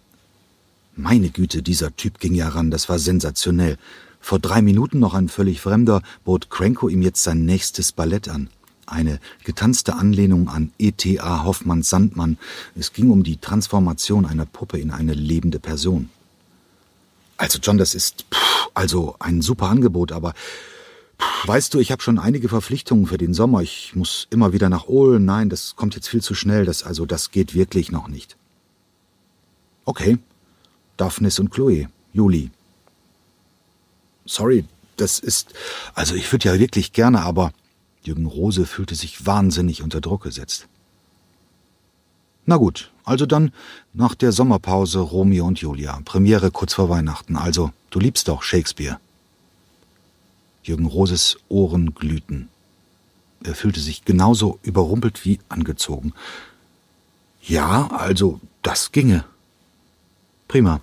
Meine 0.96 1.30
Güte, 1.30 1.62
dieser 1.62 1.94
Typ 1.96 2.20
ging 2.20 2.34
ja 2.34 2.48
ran, 2.48 2.70
das 2.70 2.88
war 2.88 2.98
sensationell. 2.98 3.78
Vor 4.20 4.38
drei 4.38 4.62
Minuten 4.62 5.00
noch 5.00 5.14
ein 5.14 5.28
völlig 5.28 5.60
Fremder 5.60 6.02
bot 6.24 6.50
Cranko 6.50 6.88
ihm 6.88 7.02
jetzt 7.02 7.22
sein 7.22 7.44
nächstes 7.44 7.92
Ballett 7.92 8.28
an. 8.28 8.48
Eine 8.87 9.18
getanzte 9.44 9.94
Anlehnung 9.94 10.48
an 10.48 10.72
E.T.A. 10.78 11.44
Hoffmanns 11.44 11.90
Sandmann. 11.90 12.38
Es 12.74 12.92
ging 12.92 13.10
um 13.10 13.22
die 13.22 13.38
Transformation 13.38 14.26
einer 14.26 14.46
Puppe 14.46 14.78
in 14.78 14.90
eine 14.90 15.14
lebende 15.14 15.58
Person. 15.58 16.10
Also 17.44 17.59
John, 17.62 17.76
das 17.76 17.94
ist 17.94 18.24
pff, 18.33 18.70
also 18.72 19.16
ein 19.18 19.42
super 19.42 19.66
Angebot, 19.66 20.12
aber 20.12 20.33
pff, 20.33 21.46
weißt 21.46 21.74
du, 21.74 21.78
ich 21.78 21.92
habe 21.92 22.00
schon 22.00 22.18
einige 22.18 22.48
Verpflichtungen 22.48 23.07
für 23.07 23.18
den 23.18 23.35
Sommer. 23.35 23.61
Ich 23.61 23.94
muss 23.94 24.26
immer 24.30 24.54
wieder 24.54 24.70
nach 24.70 24.87
Ohlen. 24.87 25.26
Nein, 25.26 25.50
das 25.50 25.76
kommt 25.76 25.94
jetzt 25.94 26.09
viel 26.09 26.22
zu 26.22 26.35
schnell. 26.35 26.64
Das 26.64 26.85
also 26.85 27.04
das 27.04 27.33
geht 27.33 27.54
wirklich 27.54 27.92
noch 27.92 28.09
nicht. 28.09 28.38
Okay. 29.85 30.16
Daphnis 30.96 31.38
und 31.38 31.50
Chloe, 31.50 31.90
Juli. 32.14 32.50
Sorry, 34.24 34.64
das 34.96 35.18
ist 35.18 35.52
also 35.94 36.14
ich 36.14 36.33
würde 36.33 36.48
ja 36.48 36.59
wirklich 36.59 36.94
gerne, 36.94 37.20
aber 37.24 37.52
Jürgen 38.02 38.24
Rose 38.24 38.64
fühlte 38.64 38.94
sich 38.94 39.26
wahnsinnig 39.26 39.83
unter 39.83 40.00
Druck 40.00 40.22
gesetzt. 40.22 40.66
Na 42.46 42.57
gut, 42.57 42.92
also 43.04 43.26
dann 43.26 43.52
nach 43.92 44.14
der 44.14 44.33
Sommerpause 44.33 45.00
Romeo 45.00 45.46
und 45.46 45.61
Julia, 45.61 46.00
Premiere 46.04 46.50
kurz 46.50 46.74
vor 46.74 46.88
Weihnachten. 46.88 47.37
Also, 47.37 47.70
du 47.90 47.98
liebst 47.98 48.28
doch 48.28 48.42
Shakespeare. 48.42 48.98
Jürgen 50.62 50.87
Roses 50.87 51.37
Ohren 51.48 51.94
glühten. 51.94 52.48
Er 53.42 53.54
fühlte 53.54 53.80
sich 53.80 54.04
genauso 54.04 54.59
überrumpelt 54.62 55.24
wie 55.24 55.38
angezogen. 55.48 56.12
Ja, 57.42 57.88
also, 57.88 58.40
das 58.62 58.92
ginge. 58.92 59.24
Prima. 60.48 60.80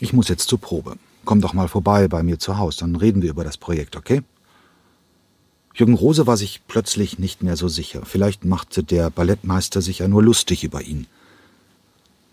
Ich 0.00 0.12
muss 0.12 0.28
jetzt 0.28 0.48
zur 0.48 0.60
Probe. 0.60 0.96
Komm 1.24 1.40
doch 1.40 1.54
mal 1.54 1.68
vorbei 1.68 2.08
bei 2.08 2.22
mir 2.22 2.38
zu 2.38 2.58
Haus, 2.58 2.76
dann 2.76 2.96
reden 2.96 3.22
wir 3.22 3.30
über 3.30 3.44
das 3.44 3.56
Projekt, 3.56 3.96
okay? 3.96 4.22
Jürgen 5.74 5.94
Rose 5.94 6.26
war 6.26 6.36
sich 6.36 6.60
plötzlich 6.68 7.18
nicht 7.18 7.42
mehr 7.42 7.56
so 7.56 7.66
sicher. 7.66 8.02
Vielleicht 8.04 8.44
machte 8.44 8.84
der 8.84 9.10
Ballettmeister 9.10 9.82
sich 9.82 9.98
ja 9.98 10.08
nur 10.08 10.22
lustig 10.22 10.62
über 10.62 10.82
ihn. 10.82 11.06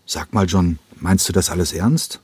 Sag 0.06 0.32
mal, 0.32 0.46
John, 0.46 0.78
meinst 1.00 1.28
du 1.28 1.32
das 1.32 1.50
alles 1.50 1.72
ernst? 1.72 2.20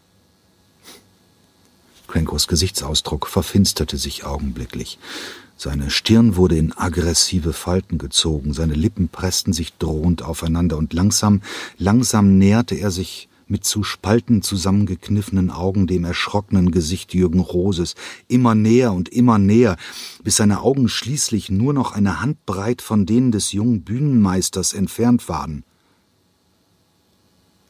Crankos 2.07 2.47
Gesichtsausdruck 2.47 3.27
verfinsterte 3.27 3.99
sich 3.99 4.25
augenblicklich. 4.25 4.99
Seine 5.57 5.91
Stirn 5.91 6.37
wurde 6.37 6.57
in 6.57 6.73
aggressive 6.73 7.53
Falten 7.53 7.99
gezogen, 7.99 8.53
seine 8.53 8.75
Lippen 8.75 9.09
pressten 9.09 9.53
sich 9.53 9.77
drohend 9.77 10.23
aufeinander, 10.23 10.77
und 10.77 10.93
langsam, 10.93 11.43
langsam 11.79 12.39
näherte 12.39 12.77
er 12.77 12.93
sich 12.93 13.29
mit 13.49 13.65
zu 13.65 13.83
Spalten 13.83 14.43
zusammengekniffenen 14.43 15.51
Augen 15.51 15.87
dem 15.87 16.05
erschrockenen 16.05 16.71
Gesicht 16.71 17.13
Jürgen 17.13 17.41
Roses, 17.41 17.97
immer 18.29 18.55
näher 18.55 18.93
und 18.93 19.09
immer 19.09 19.39
näher, 19.39 19.77
bis 20.23 20.37
seine 20.37 20.61
Augen 20.61 20.89
schließlich 20.89 21.51
nur 21.51 21.73
noch 21.73 21.93
eine 21.93 22.21
Handbreit 22.21 22.83
von 22.83 23.07
denen 23.07 23.33
des 23.33 23.53
jungen 23.53 23.83
Bühnenmeisters 23.83 24.73
entfernt 24.73 25.29
waren. 25.29 25.65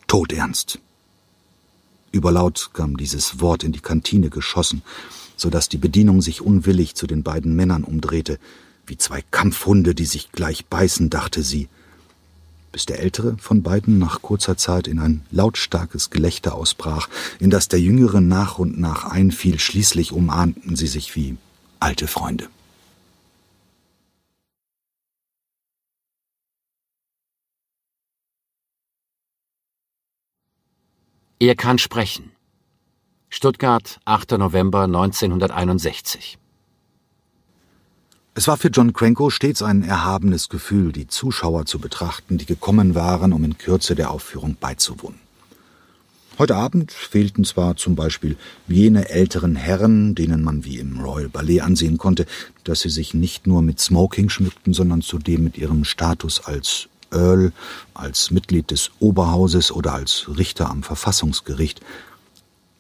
Todernst. 0.07 0.79
Überlaut 2.11 2.71
kam 2.73 2.97
dieses 2.97 3.41
Wort 3.41 3.65
in 3.65 3.73
die 3.73 3.81
Kantine 3.81 4.31
geschossen, 4.31 4.83
so 5.37 5.51
dass 5.51 5.69
die 5.69 5.77
Bedienung 5.77 6.23
sich 6.23 6.41
unwillig 6.41 6.95
zu 6.95 7.07
den 7.07 7.23
beiden 7.23 7.55
Männern 7.55 7.85
umdrehte. 7.85 8.39
Wie 8.87 8.97
zwei 8.97 9.23
Kampfhunde, 9.31 9.95
die 9.95 10.07
sich 10.07 10.33
gleich 10.33 10.67
beißen, 10.67 11.11
dachte 11.11 11.43
sie 11.43 11.69
bis 12.73 12.87
der 12.87 13.01
ältere 13.01 13.37
von 13.39 13.63
beiden 13.63 13.99
nach 13.99 14.23
kurzer 14.23 14.57
Zeit 14.57 14.89
in 14.89 14.99
ein 14.99 15.23
lautstarkes 15.31 16.11
Gelächter 16.11 16.55
ausbrach, 16.55 17.09
in 17.39 17.51
das 17.51 17.69
der 17.69 17.81
jüngere 17.81 18.21
nach 18.21 18.59
und 18.59 18.79
nach 18.79 19.05
einfiel, 19.05 19.59
schließlich 19.59 20.13
umarmten 20.13 20.77
sie 20.77 20.87
sich 20.87 21.17
wie 21.17 21.37
alte 21.81 22.07
Freunde. 22.07 22.49
Er 31.41 31.55
kann 31.55 31.79
sprechen. 31.79 32.33
Stuttgart, 33.29 34.01
8. 34.05 34.33
November 34.33 34.83
1961. 34.85 36.39
Es 38.35 38.49
war 38.49 38.57
für 38.57 38.69
John 38.69 38.93
Cranko 38.93 39.31
stets 39.31 39.63
ein 39.63 39.83
erhabenes 39.83 40.49
Gefühl, 40.49 40.93
die 40.93 41.07
Zuschauer 41.07 41.67
zu 41.67 41.79
betrachten, 41.79 42.39
die 42.39 42.47
gekommen 42.47 42.95
waren, 42.95 43.33
um 43.33 43.45
in 43.45 43.59
Kürze 43.59 43.95
der 43.95 44.11
Aufführung 44.11 44.57
beizuwohnen. 44.59 45.28
Heute 46.39 46.55
Abend 46.55 46.93
fehlten 46.93 47.43
zwar 47.43 47.75
zum 47.75 47.97
Beispiel 47.97 48.37
jene 48.69 49.09
älteren 49.09 49.57
Herren, 49.57 50.15
denen 50.15 50.45
man 50.45 50.65
wie 50.65 50.79
im 50.79 51.01
Royal 51.01 51.29
Ballet 51.29 51.63
ansehen 51.63 51.99
konnte, 51.99 52.27
dass 52.63 52.79
sie 52.79 52.91
sich 52.91 53.13
nicht 53.13 53.49
nur 53.49 53.61
mit 53.61 53.81
Smoking 53.81 54.29
schmückten, 54.29 54.73
sondern 54.73 55.03
zudem 55.03 55.43
mit 55.43 55.59
ihrem 55.59 55.83
Status 55.83 56.45
als 56.45 56.89
Earl, 57.11 57.51
als 57.93 58.31
Mitglied 58.31 58.71
des 58.71 58.93
Oberhauses 59.01 59.73
oder 59.73 59.95
als 59.95 60.29
Richter 60.39 60.71
am 60.71 60.85
Verfassungsgericht 60.85 61.81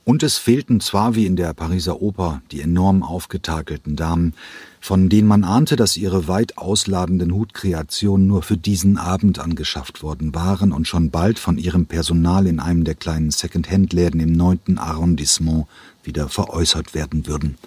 und 0.08 0.22
es 0.22 0.38
fehlten 0.38 0.80
zwar 0.80 1.16
wie 1.16 1.26
in 1.26 1.36
der 1.36 1.52
Pariser 1.52 2.00
Oper 2.00 2.40
die 2.50 2.62
enorm 2.62 3.02
aufgetakelten 3.02 3.94
Damen, 3.94 4.32
von 4.80 5.10
denen 5.10 5.28
man 5.28 5.44
ahnte, 5.44 5.76
dass 5.76 5.98
ihre 5.98 6.26
weit 6.28 6.56
ausladenden 6.56 7.34
Hutkreationen 7.34 8.26
nur 8.26 8.42
für 8.42 8.56
diesen 8.56 8.96
Abend 8.96 9.38
angeschafft 9.38 10.02
worden 10.02 10.34
waren 10.34 10.72
und 10.72 10.88
schon 10.88 11.10
bald 11.10 11.38
von 11.38 11.58
ihrem 11.58 11.84
Personal 11.84 12.46
in 12.46 12.58
einem 12.58 12.84
der 12.84 12.94
kleinen 12.94 13.30
Second-Hand-Läden 13.30 14.18
im 14.18 14.32
neunten 14.32 14.78
Arrondissement 14.78 15.66
wieder 16.02 16.30
veräußert 16.30 16.94
werden 16.94 17.26
würden. 17.26 17.58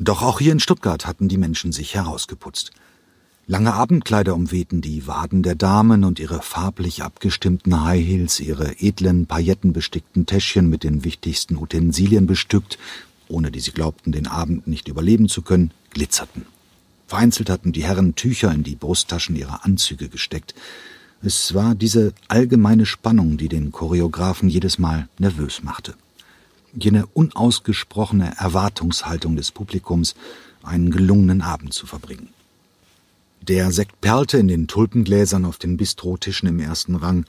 Doch 0.00 0.20
auch 0.22 0.40
hier 0.40 0.50
in 0.50 0.58
Stuttgart 0.58 1.06
hatten 1.06 1.28
die 1.28 1.38
Menschen 1.38 1.70
sich 1.70 1.94
herausgeputzt. 1.94 2.72
Lange 3.48 3.74
Abendkleider 3.74 4.36
umwehten 4.36 4.82
die 4.82 5.08
Waden 5.08 5.42
der 5.42 5.56
Damen 5.56 6.04
und 6.04 6.20
ihre 6.20 6.42
farblich 6.42 7.02
abgestimmten 7.02 7.82
High 7.82 8.06
Heels, 8.06 8.38
ihre 8.38 8.80
edlen, 8.80 9.26
paillettenbestickten 9.26 10.26
Täschchen 10.26 10.70
mit 10.70 10.84
den 10.84 11.02
wichtigsten 11.02 11.56
Utensilien 11.56 12.26
bestückt, 12.26 12.78
ohne 13.26 13.50
die 13.50 13.58
sie 13.58 13.72
glaubten, 13.72 14.12
den 14.12 14.28
Abend 14.28 14.68
nicht 14.68 14.86
überleben 14.86 15.28
zu 15.28 15.42
können, 15.42 15.72
glitzerten. 15.90 16.46
Vereinzelt 17.08 17.50
hatten 17.50 17.72
die 17.72 17.82
Herren 17.82 18.14
Tücher 18.14 18.52
in 18.52 18.62
die 18.62 18.76
Brusttaschen 18.76 19.34
ihrer 19.34 19.64
Anzüge 19.64 20.08
gesteckt. 20.08 20.54
Es 21.20 21.52
war 21.52 21.74
diese 21.74 22.14
allgemeine 22.28 22.86
Spannung, 22.86 23.38
die 23.38 23.48
den 23.48 23.72
Choreografen 23.72 24.48
jedes 24.48 24.78
Mal 24.78 25.08
nervös 25.18 25.64
machte. 25.64 25.94
Jene 26.74 27.06
unausgesprochene 27.06 28.34
Erwartungshaltung 28.38 29.34
des 29.34 29.50
Publikums, 29.50 30.14
einen 30.62 30.92
gelungenen 30.92 31.42
Abend 31.42 31.74
zu 31.74 31.86
verbringen. 31.86 32.28
Der 33.48 33.72
Sekt 33.72 34.00
perlte 34.00 34.38
in 34.38 34.46
den 34.46 34.68
Tulpengläsern 34.68 35.44
auf 35.44 35.58
den 35.58 35.76
Bistrotischen 35.76 36.48
im 36.48 36.60
ersten 36.60 36.94
Rang. 36.94 37.24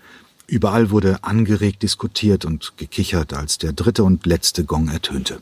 Überall 0.45 0.91
wurde 0.91 1.23
angeregt 1.23 1.81
diskutiert 1.81 2.45
und 2.45 2.73
gekichert, 2.77 3.33
als 3.33 3.57
der 3.57 3.73
dritte 3.73 4.03
und 4.03 4.27
letzte 4.27 4.63
Gong 4.63 4.89
ertönte. 4.89 5.41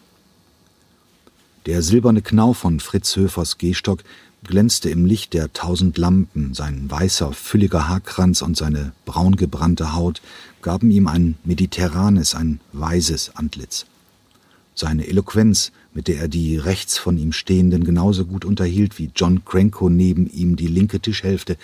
Der 1.66 1.82
silberne 1.82 2.22
Knauf 2.22 2.60
von 2.60 2.80
Fritz 2.80 3.18
Höfers 3.18 3.58
Gehstock 3.58 4.04
glänzte 4.44 4.90
im 4.90 5.06
Licht 5.06 5.34
der 5.34 5.52
tausend 5.52 5.98
Lampen, 5.98 6.54
sein 6.54 6.90
weißer, 6.90 7.34
fülliger 7.34 7.90
Haarkranz 7.90 8.42
und 8.42 8.56
seine 8.56 8.94
braungebrannte 9.06 9.94
Haut 9.94 10.22
gaben 10.62 10.90
ihm 10.90 11.08
ein 11.08 11.38
mediterranes, 11.44 12.34
ein 12.34 12.62
weises 12.72 13.36
Antlitz. 13.36 13.86
Seine 14.74 15.08
Eloquenz, 15.08 15.74
mit 15.94 16.08
der 16.08 16.20
er 16.20 16.28
die 16.28 16.58
rechts 16.58 16.98
von 16.98 17.18
ihm 17.18 17.34
Stehenden 17.34 17.84
genauso 17.84 18.26
gut 18.26 18.46
unterhielt 18.46 18.98
wie 18.98 19.12
John 19.16 19.44
Cranko 19.46 19.90
neben 19.90 20.30
ihm 20.30 20.56
die 20.56 20.68
linke 20.68 21.00
Tischhälfte, 21.00 21.58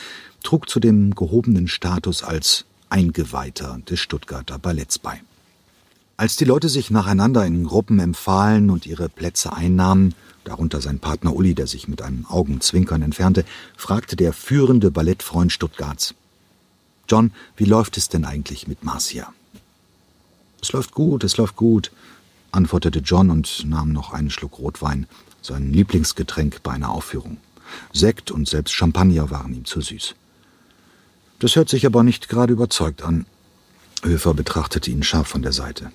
trug 0.44 0.70
zu 0.70 0.80
dem 0.80 1.16
gehobenen 1.16 1.68
Status 1.68 2.24
als 2.24 2.66
Eingeweihter 2.90 3.80
des 3.90 4.00
Stuttgarter 4.00 4.60
Balletts 4.60 5.00
bei. 5.00 5.22
Als 6.16 6.36
die 6.36 6.46
Leute 6.46 6.68
sich 6.68 6.90
nacheinander 6.90 7.46
in 7.46 7.66
Gruppen 7.66 8.00
empfahlen 8.00 8.70
und 8.70 8.86
ihre 8.86 9.08
Plätze 9.08 9.54
einnahmen, 9.54 10.16
darunter 10.44 10.82
sein 10.82 11.00
Partner 11.00 11.36
Uli, 11.36 11.54
der 11.54 11.68
sich 11.68 11.88
mit 11.88 12.02
einem 12.02 12.26
Augenzwinkern 12.26 13.04
entfernte, 13.04 13.46
fragte 13.76 14.16
der 14.16 14.34
führende 14.34 14.90
Ballettfreund 14.90 15.52
Stuttgarts. 15.52 16.16
John, 17.08 17.32
wie 17.56 17.66
läuft 17.66 17.98
es 17.98 18.10
denn 18.10 18.26
eigentlich 18.26 18.68
mit 18.68 18.84
Marcia? 18.84 19.32
Es 20.62 20.72
läuft 20.72 20.92
gut, 20.94 21.24
es 21.24 21.38
läuft 21.38 21.56
gut, 21.56 21.92
antwortete 22.58 23.00
John 23.00 23.30
und 23.30 23.66
nahm 23.66 23.94
noch 23.94 24.12
einen 24.12 24.30
Schluck 24.32 24.58
Rotwein, 24.60 25.08
sein 25.42 25.72
Lieblingsgetränk 25.72 26.64
bei 26.64 26.74
einer 26.74 26.90
Aufführung. 26.90 27.38
Sekt 27.94 28.32
und 28.32 28.50
selbst 28.50 28.74
Champagner 28.74 29.30
waren 29.30 29.54
ihm 29.54 29.66
zu 29.66 29.80
süß. 29.80 30.16
Das 31.40 31.56
hört 31.56 31.70
sich 31.70 31.86
aber 31.86 32.04
nicht 32.04 32.28
gerade 32.30 32.54
überzeugt 32.54 33.04
an. 33.04 33.26
Höfer 34.04 34.34
betrachtete 34.34 34.90
ihn 34.90 35.04
scharf 35.04 35.28
von 35.28 35.44
der 35.44 35.54
Seite. 35.54 35.92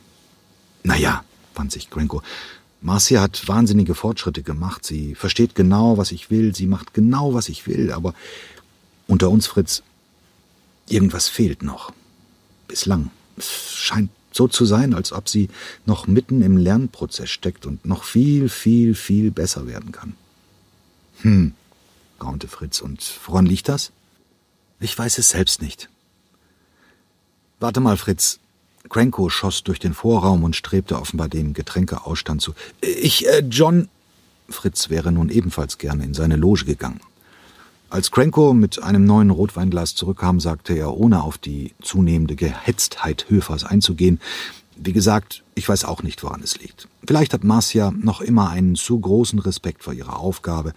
Naja, 0.84 1.24
wand 1.54 1.72
sich 1.72 1.90
Grenko, 1.90 2.22
Marcia 2.80 3.20
hat 3.20 3.46
wahnsinnige 3.46 3.94
Fortschritte 3.94 4.42
gemacht. 4.42 4.84
Sie 4.84 5.14
versteht 5.14 5.54
genau, 5.54 5.98
was 5.98 6.10
ich 6.10 6.30
will. 6.30 6.54
Sie 6.54 6.66
macht 6.66 6.94
genau, 6.94 7.32
was 7.32 7.48
ich 7.48 7.66
will. 7.66 7.92
Aber 7.92 8.12
unter 9.06 9.30
uns, 9.30 9.46
Fritz, 9.46 9.82
irgendwas 10.88 11.28
fehlt 11.28 11.62
noch. 11.62 11.92
Bislang. 12.66 13.10
Es 13.36 13.72
scheint 13.76 14.10
so 14.32 14.48
zu 14.48 14.64
sein, 14.64 14.94
als 14.94 15.12
ob 15.12 15.28
sie 15.28 15.48
noch 15.86 16.06
mitten 16.06 16.42
im 16.42 16.56
Lernprozess 16.56 17.30
steckt 17.30 17.66
und 17.66 17.84
noch 17.84 18.04
viel, 18.04 18.48
viel, 18.48 18.94
viel 18.94 19.30
besser 19.30 19.66
werden 19.66 19.92
kann. 19.92 20.14
Hm, 21.20 21.52
raunte 22.20 22.48
Fritz. 22.48 22.80
Und 22.80 23.18
woran 23.26 23.46
liegt 23.46 23.68
das? 23.68 23.92
Ich 24.80 24.98
weiß 24.98 25.18
es 25.18 25.28
selbst 25.28 25.62
nicht. 25.62 25.88
Warte 27.60 27.80
mal, 27.80 27.96
Fritz. 27.96 28.40
Cranko 28.88 29.30
schoss 29.30 29.62
durch 29.62 29.78
den 29.78 29.94
Vorraum 29.94 30.42
und 30.42 30.56
strebte 30.56 30.98
offenbar 30.98 31.28
dem 31.28 31.54
Getränkeausstand 31.54 32.42
zu. 32.42 32.54
Ich, 32.80 33.28
äh, 33.28 33.44
John. 33.48 33.88
Fritz 34.48 34.90
wäre 34.90 35.12
nun 35.12 35.30
ebenfalls 35.30 35.78
gerne 35.78 36.04
in 36.04 36.14
seine 36.14 36.36
Loge 36.36 36.64
gegangen. 36.64 37.00
Als 37.92 38.10
Cranko 38.10 38.54
mit 38.54 38.82
einem 38.82 39.04
neuen 39.04 39.28
Rotweinglas 39.28 39.94
zurückkam, 39.94 40.40
sagte 40.40 40.72
er, 40.72 40.96
ohne 40.96 41.22
auf 41.22 41.36
die 41.36 41.74
zunehmende 41.82 42.36
Gehetztheit 42.36 43.26
Höfers 43.28 43.64
einzugehen, 43.64 44.18
wie 44.76 44.94
gesagt, 44.94 45.42
ich 45.54 45.68
weiß 45.68 45.84
auch 45.84 46.02
nicht, 46.02 46.22
woran 46.22 46.40
es 46.42 46.58
liegt. 46.58 46.88
Vielleicht 47.06 47.34
hat 47.34 47.44
Marcia 47.44 47.90
noch 47.90 48.22
immer 48.22 48.48
einen 48.48 48.76
zu 48.76 48.98
großen 48.98 49.40
Respekt 49.40 49.84
vor 49.84 49.92
ihrer 49.92 50.20
Aufgabe. 50.20 50.72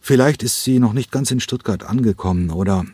Vielleicht 0.00 0.42
ist 0.42 0.64
sie 0.64 0.80
noch 0.80 0.94
nicht 0.94 1.12
ganz 1.12 1.30
in 1.30 1.38
Stuttgart 1.38 1.84
angekommen 1.84 2.50
oder 2.50 2.86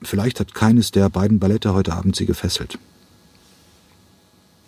vielleicht 0.00 0.40
hat 0.40 0.54
keines 0.54 0.90
der 0.90 1.10
beiden 1.10 1.40
Ballette 1.40 1.74
heute 1.74 1.92
Abend 1.92 2.16
sie 2.16 2.24
gefesselt. 2.24 2.78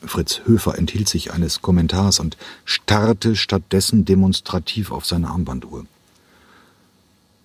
Fritz 0.03 0.43
Höfer 0.45 0.77
enthielt 0.77 1.09
sich 1.09 1.33
eines 1.33 1.63
Kommentars 1.63 2.21
und 2.21 2.37
starrte 2.67 3.35
stattdessen 3.35 4.05
demonstrativ 4.05 4.93
auf 4.93 5.07
seine 5.07 5.29
Armbanduhr. 5.29 5.87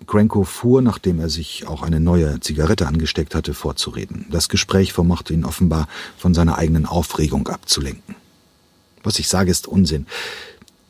Cranko 0.06 0.44
fuhr, 0.44 0.82
nachdem 0.82 1.20
er 1.20 1.30
sich 1.30 1.68
auch 1.68 1.82
eine 1.82 2.00
neue 2.00 2.40
Zigarette 2.40 2.88
angesteckt 2.88 3.36
hatte, 3.36 3.54
vorzureden. 3.54 4.26
Das 4.30 4.50
Gespräch 4.50 4.94
vermochte 4.94 5.34
ihn 5.34 5.46
offenbar 5.46 5.88
von 6.18 6.34
seiner 6.34 6.58
eigenen 6.58 6.86
Aufregung 6.86 7.48
abzulenken. 7.48 8.16
Was 9.04 9.20
ich 9.20 9.28
sage, 9.28 9.52
ist 9.52 9.68
Unsinn. 9.68 10.08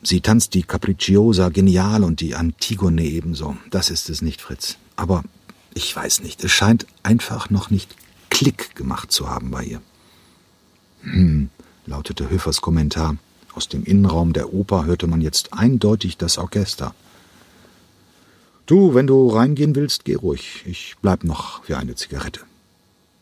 Sie 0.02 0.20
tanzt 0.20 0.54
die 0.54 0.62
Capricciosa 0.62 1.48
genial 1.48 2.04
und 2.04 2.20
die 2.20 2.34
Antigone 2.34 3.02
ebenso. 3.02 3.56
Das 3.70 3.90
ist 3.90 4.08
es 4.08 4.22
nicht, 4.22 4.40
Fritz. 4.40 4.76
Aber 4.94 5.24
ich 5.74 5.94
weiß 5.94 6.22
nicht, 6.22 6.42
es 6.44 6.52
scheint 6.52 6.86
einfach 7.02 7.50
noch 7.50 7.70
nicht 7.70 7.96
Klick 8.30 8.74
gemacht 8.76 9.12
zu 9.12 9.28
haben 9.28 9.50
bei 9.50 9.64
ihr. 9.64 9.82
Hm, 11.02 11.50
lautete 11.86 12.30
Höfers 12.30 12.60
Kommentar. 12.60 13.16
Aus 13.54 13.68
dem 13.68 13.84
Innenraum 13.84 14.32
der 14.32 14.52
Oper 14.52 14.84
hörte 14.84 15.06
man 15.06 15.20
jetzt 15.20 15.52
eindeutig 15.52 16.18
das 16.18 16.38
Orchester. 16.38 16.94
Du, 18.66 18.94
wenn 18.94 19.06
du 19.06 19.28
reingehen 19.28 19.76
willst, 19.76 20.04
geh 20.04 20.16
ruhig. 20.16 20.64
Ich 20.66 20.96
bleib 21.00 21.22
noch 21.22 21.62
für 21.64 21.78
eine 21.78 21.94
Zigarette. 21.94 22.40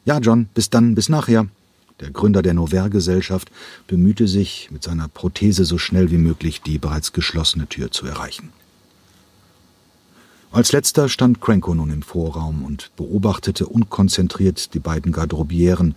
Ja, 0.06 0.18
John, 0.18 0.48
bis 0.54 0.70
dann, 0.70 0.94
bis 0.94 1.10
nachher. 1.10 1.46
Der 2.00 2.10
Gründer 2.10 2.40
der 2.42 2.54
Nover-Gesellschaft 2.54 3.50
bemühte 3.86 4.26
sich, 4.26 4.68
mit 4.72 4.82
seiner 4.82 5.06
Prothese 5.08 5.66
so 5.66 5.76
schnell 5.76 6.10
wie 6.10 6.18
möglich 6.18 6.62
die 6.62 6.78
bereits 6.78 7.12
geschlossene 7.12 7.66
Tür 7.66 7.90
zu 7.90 8.06
erreichen. 8.06 8.52
Als 10.50 10.72
letzter 10.72 11.08
stand 11.08 11.40
Cranko 11.40 11.74
nun 11.74 11.90
im 11.90 12.02
Vorraum 12.02 12.64
und 12.64 12.90
beobachtete 12.96 13.66
unkonzentriert 13.66 14.72
die 14.72 14.78
beiden 14.78 15.12
Garderobieren, 15.12 15.94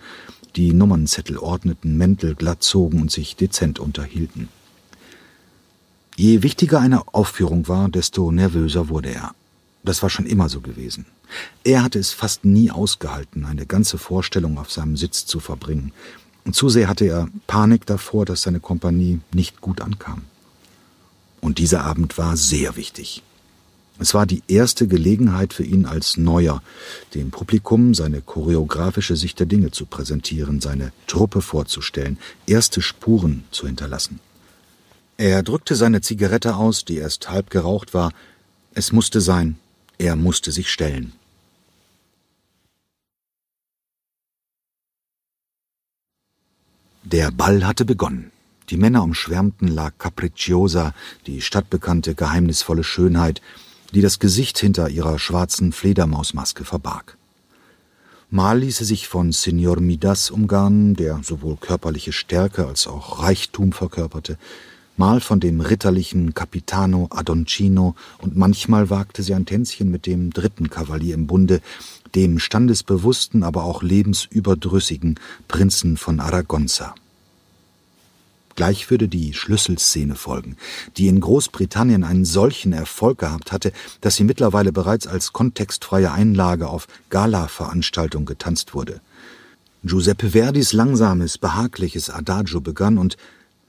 die 0.56 0.74
Nummernzettel 0.74 1.38
ordneten, 1.38 1.96
Mäntel 1.98 2.36
glatt 2.36 2.64
zogen 2.64 3.02
und 3.02 3.12
sich 3.12 3.36
dezent 3.36 3.80
unterhielten. 3.80 4.50
Je 6.20 6.42
wichtiger 6.42 6.80
eine 6.80 7.14
Aufführung 7.14 7.68
war, 7.68 7.90
desto 7.90 8.32
nervöser 8.32 8.90
wurde 8.90 9.14
er. 9.14 9.36
Das 9.84 10.02
war 10.02 10.10
schon 10.10 10.26
immer 10.26 10.50
so 10.50 10.62
gewesen. 10.62 11.06
Er 11.64 11.84
hatte 11.84 12.00
es 12.00 12.12
fast 12.12 12.44
nie 12.44 12.72
ausgehalten, 12.72 13.46
eine 13.46 13.68
ganze 13.68 14.00
Vorstellung 14.00 14.58
auf 14.58 14.72
seinem 14.72 14.98
Sitz 14.98 15.28
zu 15.28 15.40
verbringen. 15.40 15.92
Und 16.44 16.56
zu 16.56 16.70
sehr 16.70 16.88
hatte 16.88 17.06
er 17.06 17.30
Panik 17.46 17.86
davor, 17.86 18.26
dass 18.26 18.42
seine 18.42 18.60
Kompanie 18.60 19.20
nicht 19.32 19.62
gut 19.62 19.80
ankam. 19.80 20.24
Und 21.40 21.60
dieser 21.60 21.84
Abend 21.84 22.18
war 22.18 22.36
sehr 22.36 22.76
wichtig. 22.76 23.22
Es 24.00 24.16
war 24.16 24.26
die 24.26 24.42
erste 24.48 24.88
Gelegenheit 24.88 25.54
für 25.54 25.64
ihn 25.64 25.86
als 25.86 26.18
Neuer, 26.18 26.64
dem 27.14 27.30
Publikum 27.30 27.94
seine 27.94 28.22
choreografische 28.22 29.16
Sicht 29.16 29.38
der 29.38 29.46
Dinge 29.46 29.70
zu 29.70 29.86
präsentieren, 29.86 30.62
seine 30.62 30.94
Truppe 31.06 31.44
vorzustellen, 31.44 32.18
erste 32.48 32.82
Spuren 32.82 33.44
zu 33.52 33.68
hinterlassen. 33.68 34.20
Er 35.18 35.42
drückte 35.42 35.76
seine 35.76 36.02
Zigarette 36.02 36.56
aus, 36.56 36.86
die 36.86 36.98
erst 36.98 37.30
halb 37.30 37.50
geraucht 37.50 37.96
war. 37.96 38.14
Es 38.76 38.92
musste 38.92 39.20
sein, 39.20 39.58
er 39.98 40.16
musste 40.16 40.52
sich 40.52 40.70
stellen. 40.72 41.14
Der 47.04 47.32
Ball 47.32 47.66
hatte 47.66 47.84
begonnen. 47.84 48.32
Die 48.70 48.78
Männer 48.78 49.02
umschwärmten 49.02 49.70
La 49.70 49.90
Capricciosa, 49.90 50.94
die 51.26 51.42
stadtbekannte 51.42 52.14
geheimnisvolle 52.14 52.84
Schönheit, 52.84 53.42
die 53.94 54.02
das 54.02 54.20
Gesicht 54.20 54.60
hinter 54.60 54.90
ihrer 54.90 55.18
schwarzen 55.18 55.72
Fledermausmaske 55.72 56.64
verbarg. 56.64 57.18
Mal 58.30 58.60
ließ 58.60 58.80
sie 58.80 58.86
sich 58.86 59.08
von 59.08 59.32
Signor 59.32 59.80
Midas 59.80 60.30
umgarnen, 60.30 60.96
der 60.96 61.22
sowohl 61.24 61.56
körperliche 61.56 62.12
Stärke 62.12 62.68
als 62.68 62.86
auch 62.86 63.24
Reichtum 63.24 63.72
verkörperte, 63.72 64.38
mal 64.98 65.22
von 65.22 65.40
dem 65.40 65.62
ritterlichen 65.62 66.34
Capitano 66.34 67.08
Adoncino 67.12 67.96
und 68.20 68.36
manchmal 68.36 68.90
wagte 68.90 69.24
sie 69.24 69.34
ein 69.34 69.46
Tänzchen 69.46 69.90
mit 69.92 70.06
dem 70.06 70.32
dritten 70.32 70.70
Kavalier 70.70 71.16
im 71.16 71.28
Bunde, 71.28 71.62
dem 72.16 72.40
standesbewussten, 72.40 73.44
aber 73.44 73.64
auch 73.64 73.84
lebensüberdrüssigen 73.84 75.20
Prinzen 75.48 75.98
von 75.98 76.20
Aragonza. 76.20 76.96
Gleich 78.58 78.90
würde 78.90 79.08
die 79.08 79.36
Schlüsselszene 79.36 80.16
folgen, 80.16 80.58
die 80.98 81.08
in 81.08 81.20
Großbritannien 81.20 82.04
einen 82.04 82.26
solchen 82.26 82.74
Erfolg 82.74 83.20
gehabt 83.20 83.52
hatte, 83.52 83.72
dass 84.02 84.16
sie 84.16 84.24
mittlerweile 84.24 84.74
bereits 84.74 85.06
als 85.06 85.32
kontextfreie 85.32 86.12
Einlage 86.12 86.68
auf 86.68 86.88
Gala-Veranstaltungen 87.12 88.26
getanzt 88.26 88.74
wurde. 88.74 89.00
Giuseppe 89.84 90.32
Verdis 90.32 90.74
langsames, 90.74 91.38
behagliches 91.38 92.10
Adagio 92.10 92.60
begann 92.60 92.98
und 92.98 93.16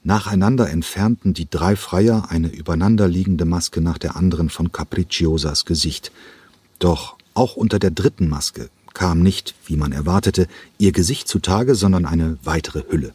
nacheinander 0.03 0.69
entfernten 0.69 1.33
die 1.33 1.49
drei 1.49 1.75
Freier 1.75 2.29
eine 2.29 2.49
übereinanderliegende 2.49 3.45
Maske 3.45 3.81
nach 3.81 3.97
der 3.97 4.15
anderen 4.15 4.49
von 4.49 4.71
Capricciosas 4.71 5.65
Gesicht. 5.65 6.11
Doch 6.79 7.17
auch 7.33 7.55
unter 7.55 7.79
der 7.79 7.91
dritten 7.91 8.27
Maske 8.29 8.69
kam 8.93 9.21
nicht, 9.21 9.55
wie 9.65 9.77
man 9.77 9.91
erwartete, 9.91 10.47
ihr 10.77 10.91
Gesicht 10.91 11.27
zutage, 11.27 11.75
sondern 11.75 12.05
eine 12.05 12.37
weitere 12.43 12.83
Hülle. 12.89 13.13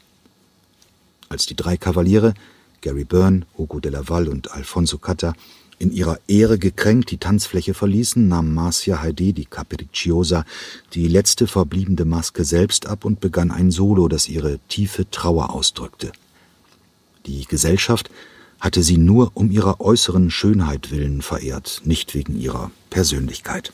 Als 1.28 1.46
die 1.46 1.56
drei 1.56 1.76
Kavaliere, 1.76 2.34
Gary 2.80 3.04
Byrne, 3.04 3.46
Hugo 3.58 3.80
de 3.80 3.90
Laval 3.90 4.28
und 4.28 4.52
Alfonso 4.52 4.98
Catta, 4.98 5.34
in 5.78 5.90
ihrer 5.92 6.18
Ehre 6.28 6.58
gekränkt 6.58 7.10
die 7.10 7.18
Tanzfläche 7.18 7.74
verließen, 7.74 8.28
nahm 8.28 8.54
Marcia 8.54 9.02
Heide, 9.02 9.32
die 9.32 9.44
Capricciosa, 9.44 10.44
die 10.92 11.08
letzte 11.08 11.46
verbliebene 11.46 12.04
Maske 12.04 12.44
selbst 12.44 12.86
ab 12.86 13.04
und 13.04 13.20
begann 13.20 13.50
ein 13.50 13.70
Solo, 13.70 14.08
das 14.08 14.28
ihre 14.28 14.60
tiefe 14.68 15.10
Trauer 15.10 15.50
ausdrückte. 15.50 16.12
Die 17.26 17.44
Gesellschaft 17.46 18.10
hatte 18.60 18.82
sie 18.82 18.98
nur 18.98 19.32
um 19.34 19.50
ihrer 19.50 19.80
äußeren 19.80 20.30
Schönheit 20.30 20.90
willen 20.90 21.22
verehrt, 21.22 21.82
nicht 21.84 22.14
wegen 22.14 22.38
ihrer 22.38 22.70
Persönlichkeit. 22.90 23.72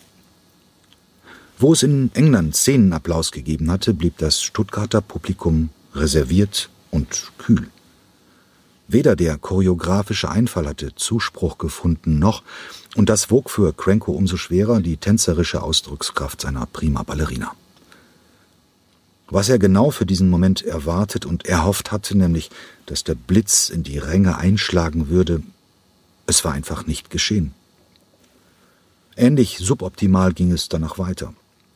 Wo 1.59 1.73
es 1.73 1.83
in 1.83 2.11
England 2.15 2.57
Szenenapplaus 2.57 3.33
gegeben 3.33 3.71
hatte, 3.71 3.93
blieb 3.93 4.19
das 4.19 4.43
Stuttgarter 4.43 5.01
Publikum 5.01 5.69
reserviert 5.95 6.71
und 6.91 7.33
kühl. 7.39 7.69
Weder 8.89 9.15
der 9.15 9.39
choreografische 9.39 10.31
Einfall 10.31 10.67
hatte 10.67 10.95
Zuspruch 10.97 11.59
gefunden, 11.59 12.19
noch, 12.19 12.43
und 12.97 13.09
das 13.09 13.31
wog 13.31 13.51
für 13.51 13.73
Cranko 13.73 14.13
umso 14.13 14.37
schwerer, 14.37 14.81
die 14.81 14.97
tänzerische 14.97 15.63
Ausdruckskraft 15.63 16.41
seiner 16.41 16.67
prima 16.67 17.05
Ballerina. 17.05 17.53
Was 19.31 19.49
er 19.49 19.61
genau 19.61 19.91
für 19.91 20.07
diesen 20.07 20.29
Moment 20.29 20.63
erwartet 20.63 21.25
und 21.25 21.47
erhofft 21.47 21.93
hatte, 21.93 22.19
nämlich, 22.19 22.51
dass 22.87 23.05
der 23.05 23.15
Blitz 23.15 23.69
in 23.69 23.85
die 23.85 23.99
Ränge 23.99 24.37
einschlagen 24.37 25.09
würde, 25.09 25.43
es 26.27 26.45
war 26.45 26.53
einfach 26.53 26.87
nicht 26.87 27.11
geschehen. 27.11 27.55
Ähnlich 29.17 29.59
suboptimal 29.59 30.33
ging 30.33 30.51
es 30.51 30.69
danach 30.69 30.99
weiter. 30.99 31.33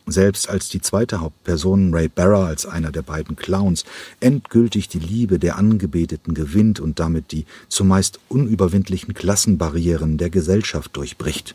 Selbst 0.07 0.51
als 0.51 0.69
die 0.69 0.81
zweite 0.81 1.21
Hauptperson, 1.21 1.95
Ray 1.95 2.09
Barra, 2.09 2.47
als 2.47 2.67
einer 2.67 2.93
der 2.93 3.03
beiden 3.03 3.37
Clowns, 3.37 3.85
endgültig 4.21 4.88
die 4.88 4.99
Liebe 4.99 5.38
der 5.38 5.57
Angebeteten 5.57 6.35
gewinnt 6.35 6.79
und 6.79 7.01
damit 7.01 7.33
die 7.33 7.47
zumeist 7.69 8.19
unüberwindlichen 8.29 9.14
Klassenbarrieren 9.14 10.19
der 10.19 10.29
Gesellschaft 10.29 10.95
durchbricht. 10.97 11.55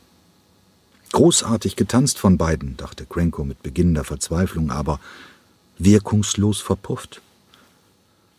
Großartig 1.12 1.76
getanzt 1.76 2.20
von 2.20 2.38
beiden, 2.38 2.76
dachte 2.78 3.06
Cranko 3.06 3.44
mit 3.44 3.62
beginnender 3.62 4.04
Verzweiflung, 4.04 4.72
aber 4.72 5.00
wirkungslos 5.80 6.62
verpufft. 6.62 7.22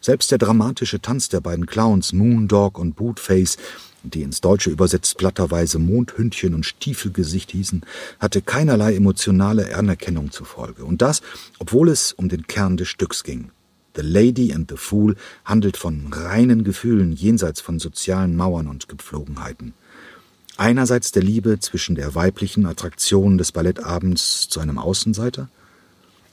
Selbst 0.00 0.30
der 0.30 0.38
dramatische 0.38 1.00
Tanz 1.00 1.28
der 1.28 1.40
beiden 1.40 1.66
Clowns, 1.66 2.12
Moondog 2.12 2.78
und 2.78 2.96
Bootface, 2.96 3.58
die 4.02 4.22
ins 4.22 4.40
Deutsche 4.40 4.70
übersetzt 4.70 5.18
platterweise 5.18 5.78
Mondhündchen 5.78 6.54
und 6.54 6.64
Stiefelgesicht 6.64 7.50
hießen, 7.50 7.82
hatte 8.18 8.40
keinerlei 8.40 8.94
emotionale 8.94 9.76
Anerkennung 9.76 10.30
zur 10.30 10.46
Folge. 10.46 10.84
Und 10.84 11.02
das, 11.02 11.20
obwohl 11.58 11.90
es 11.90 12.12
um 12.12 12.30
den 12.30 12.46
Kern 12.46 12.78
des 12.78 12.88
Stücks 12.88 13.24
ging. 13.24 13.50
The 13.96 14.02
Lady 14.02 14.54
and 14.54 14.70
the 14.70 14.78
Fool 14.78 15.16
handelt 15.44 15.76
von 15.76 16.10
reinen 16.12 16.64
Gefühlen 16.64 17.12
jenseits 17.12 17.60
von 17.60 17.78
sozialen 17.78 18.36
Mauern 18.36 18.68
und 18.68 18.88
Gepflogenheiten. 18.88 19.74
Einerseits 20.56 21.12
der 21.12 21.22
Liebe 21.22 21.58
zwischen 21.58 21.94
der 21.94 22.14
weiblichen 22.14 22.64
Attraktion 22.66 23.36
des 23.36 23.52
Ballettabends 23.52 24.48
zu 24.48 24.60
einem 24.60 24.78
Außenseiter– 24.78 25.50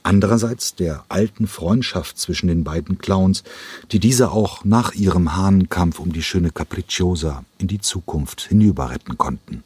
andererseits 0.02 0.74
der 0.74 1.04
alten 1.08 1.46
Freundschaft 1.46 2.18
zwischen 2.18 2.48
den 2.48 2.64
beiden 2.64 2.98
Clowns, 2.98 3.44
die 3.92 4.00
diese 4.00 4.30
auch 4.30 4.64
nach 4.64 4.94
ihrem 4.94 5.36
Hahnenkampf 5.36 5.98
um 5.98 6.12
die 6.12 6.22
schöne 6.22 6.50
Capricciosa 6.50 7.44
in 7.58 7.68
die 7.68 7.80
Zukunft 7.80 8.42
hinüberretten 8.42 9.18
konnten. 9.18 9.62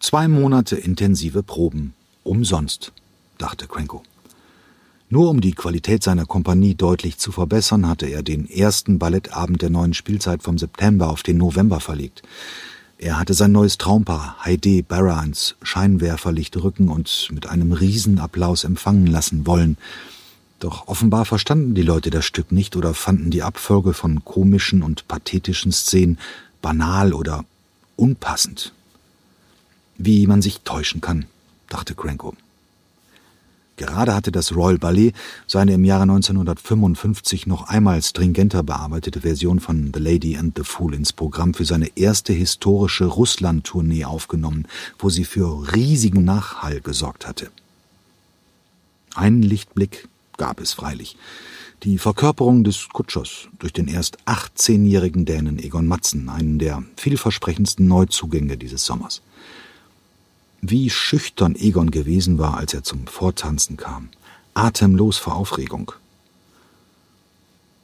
Zwei 0.00 0.28
Monate 0.28 0.76
intensive 0.76 1.42
Proben, 1.42 1.94
umsonst, 2.22 2.92
dachte 3.38 3.66
Cranko. 3.66 4.02
Nur 5.10 5.30
um 5.30 5.40
die 5.40 5.52
Qualität 5.52 6.02
seiner 6.02 6.26
Kompanie 6.26 6.74
deutlich 6.74 7.16
zu 7.16 7.32
verbessern, 7.32 7.88
hatte 7.88 8.06
er 8.06 8.22
den 8.22 8.48
ersten 8.48 8.98
Ballettabend 8.98 9.62
der 9.62 9.70
neuen 9.70 9.94
Spielzeit 9.94 10.42
vom 10.42 10.58
September 10.58 11.08
auf 11.08 11.22
den 11.22 11.38
November 11.38 11.80
verlegt. 11.80 12.22
Er 13.00 13.16
hatte 13.16 13.32
sein 13.32 13.52
neues 13.52 13.78
Traumpaar 13.78 14.44
Heide 14.44 14.82
Barra 14.82 15.22
ins 15.22 15.54
Scheinwerferlicht 15.62 16.56
rücken 16.56 16.88
und 16.88 17.28
mit 17.32 17.46
einem 17.46 17.70
Riesenapplaus 17.70 18.64
empfangen 18.64 19.06
lassen 19.06 19.46
wollen. 19.46 19.76
Doch 20.58 20.88
offenbar 20.88 21.24
verstanden 21.24 21.76
die 21.76 21.82
Leute 21.82 22.10
das 22.10 22.24
Stück 22.24 22.50
nicht 22.50 22.74
oder 22.74 22.94
fanden 22.94 23.30
die 23.30 23.44
Abfolge 23.44 23.92
von 23.94 24.24
komischen 24.24 24.82
und 24.82 25.06
pathetischen 25.06 25.70
Szenen 25.70 26.18
banal 26.60 27.12
oder 27.12 27.44
unpassend. 27.94 28.72
Wie 29.96 30.26
man 30.26 30.42
sich 30.42 30.62
täuschen 30.62 31.00
kann, 31.00 31.26
dachte 31.68 31.94
Cranko. 31.94 32.34
Gerade 33.78 34.12
hatte 34.12 34.32
das 34.32 34.54
Royal 34.56 34.76
Ballet 34.76 35.12
seine 35.46 35.74
im 35.74 35.84
Jahre 35.84 36.02
1955 36.02 37.46
noch 37.46 37.68
einmal 37.68 38.02
stringenter 38.02 38.64
bearbeitete 38.64 39.20
Version 39.20 39.60
von 39.60 39.92
The 39.94 40.00
Lady 40.00 40.36
and 40.36 40.58
the 40.58 40.64
Fool 40.64 40.94
ins 40.94 41.12
Programm 41.12 41.54
für 41.54 41.64
seine 41.64 41.96
erste 41.96 42.32
historische 42.32 43.04
Russland-Tournee 43.04 44.04
aufgenommen, 44.04 44.66
wo 44.98 45.10
sie 45.10 45.24
für 45.24 45.72
riesigen 45.72 46.24
Nachhall 46.24 46.80
gesorgt 46.80 47.28
hatte. 47.28 47.52
Einen 49.14 49.42
Lichtblick 49.42 50.08
gab 50.36 50.60
es 50.60 50.72
freilich. 50.72 51.16
Die 51.84 51.98
Verkörperung 51.98 52.64
des 52.64 52.88
Kutschers 52.92 53.46
durch 53.60 53.72
den 53.72 53.86
erst 53.86 54.18
18-jährigen 54.26 55.24
Dänen 55.24 55.60
Egon 55.60 55.86
Matzen, 55.86 56.28
einen 56.28 56.58
der 56.58 56.82
vielversprechendsten 56.96 57.86
Neuzugänge 57.86 58.56
dieses 58.56 58.84
Sommers 58.84 59.22
wie 60.60 60.90
schüchtern 60.90 61.54
Egon 61.54 61.90
gewesen 61.90 62.38
war, 62.38 62.56
als 62.56 62.74
er 62.74 62.82
zum 62.82 63.06
Vortanzen 63.06 63.76
kam, 63.76 64.08
atemlos 64.54 65.18
vor 65.18 65.36
Aufregung. 65.36 65.92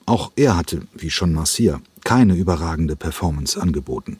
Auch 0.06 0.32
er 0.36 0.56
hatte, 0.56 0.82
wie 0.94 1.10
schon 1.10 1.32
Marcia, 1.32 1.80
keine 2.04 2.34
überragende 2.34 2.96
Performance 2.96 3.60
angeboten. 3.60 4.18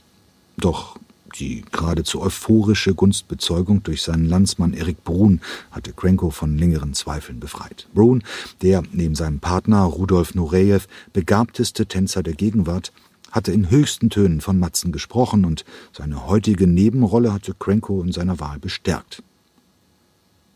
Doch 0.57 0.97
die 1.39 1.65
geradezu 1.73 2.23
euphorische 2.23 2.95
Gunstbezeugung 2.95 3.83
durch 3.83 4.03
seinen 4.03 4.27
Landsmann 4.27 4.73
Erik 4.73 5.03
Brun 5.03 5.41
hatte 5.73 5.93
Krenko 5.93 6.31
von 6.31 6.57
längeren 6.57 6.95
Zweifeln 6.95 7.41
befreit. 7.41 7.89
Brun, 7.93 8.23
der 8.63 8.83
neben 8.93 9.17
seinem 9.17 9.41
Partner 9.41 9.83
Rudolf 9.83 10.35
Nurejew 10.35 10.81
begabteste 11.13 11.87
Tänzer 11.87 12.23
der 12.23 12.35
Gegenwart, 12.35 12.93
hatte 13.35 13.51
in 13.51 13.69
höchsten 13.69 14.11
Tönen 14.11 14.41
von 14.41 14.61
Matzen 14.61 14.93
gesprochen 14.93 15.45
und 15.45 15.65
seine 15.93 16.29
heutige 16.29 16.69
Nebenrolle 16.69 17.33
hatte 17.33 17.53
Cranko 17.53 18.01
in 18.01 18.13
seiner 18.13 18.39
Wahl 18.39 18.61
bestärkt. 18.61 19.25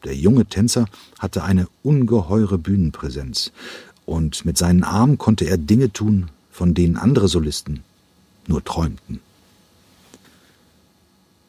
Der 0.05 0.15
junge 0.15 0.47
Tänzer 0.47 0.87
hatte 1.19 1.43
eine 1.43 1.67
ungeheure 1.83 2.57
Bühnenpräsenz 2.57 3.51
und 4.07 4.45
mit 4.45 4.57
seinen 4.57 4.85
Armen 4.85 5.19
konnte 5.19 5.45
er 5.47 5.59
Dinge 5.59 5.93
tun, 5.93 6.31
von 6.53 6.73
denen 6.73 6.97
andere 6.97 7.27
Solisten 7.27 7.83
nur 8.47 8.63
träumten. 8.63 9.21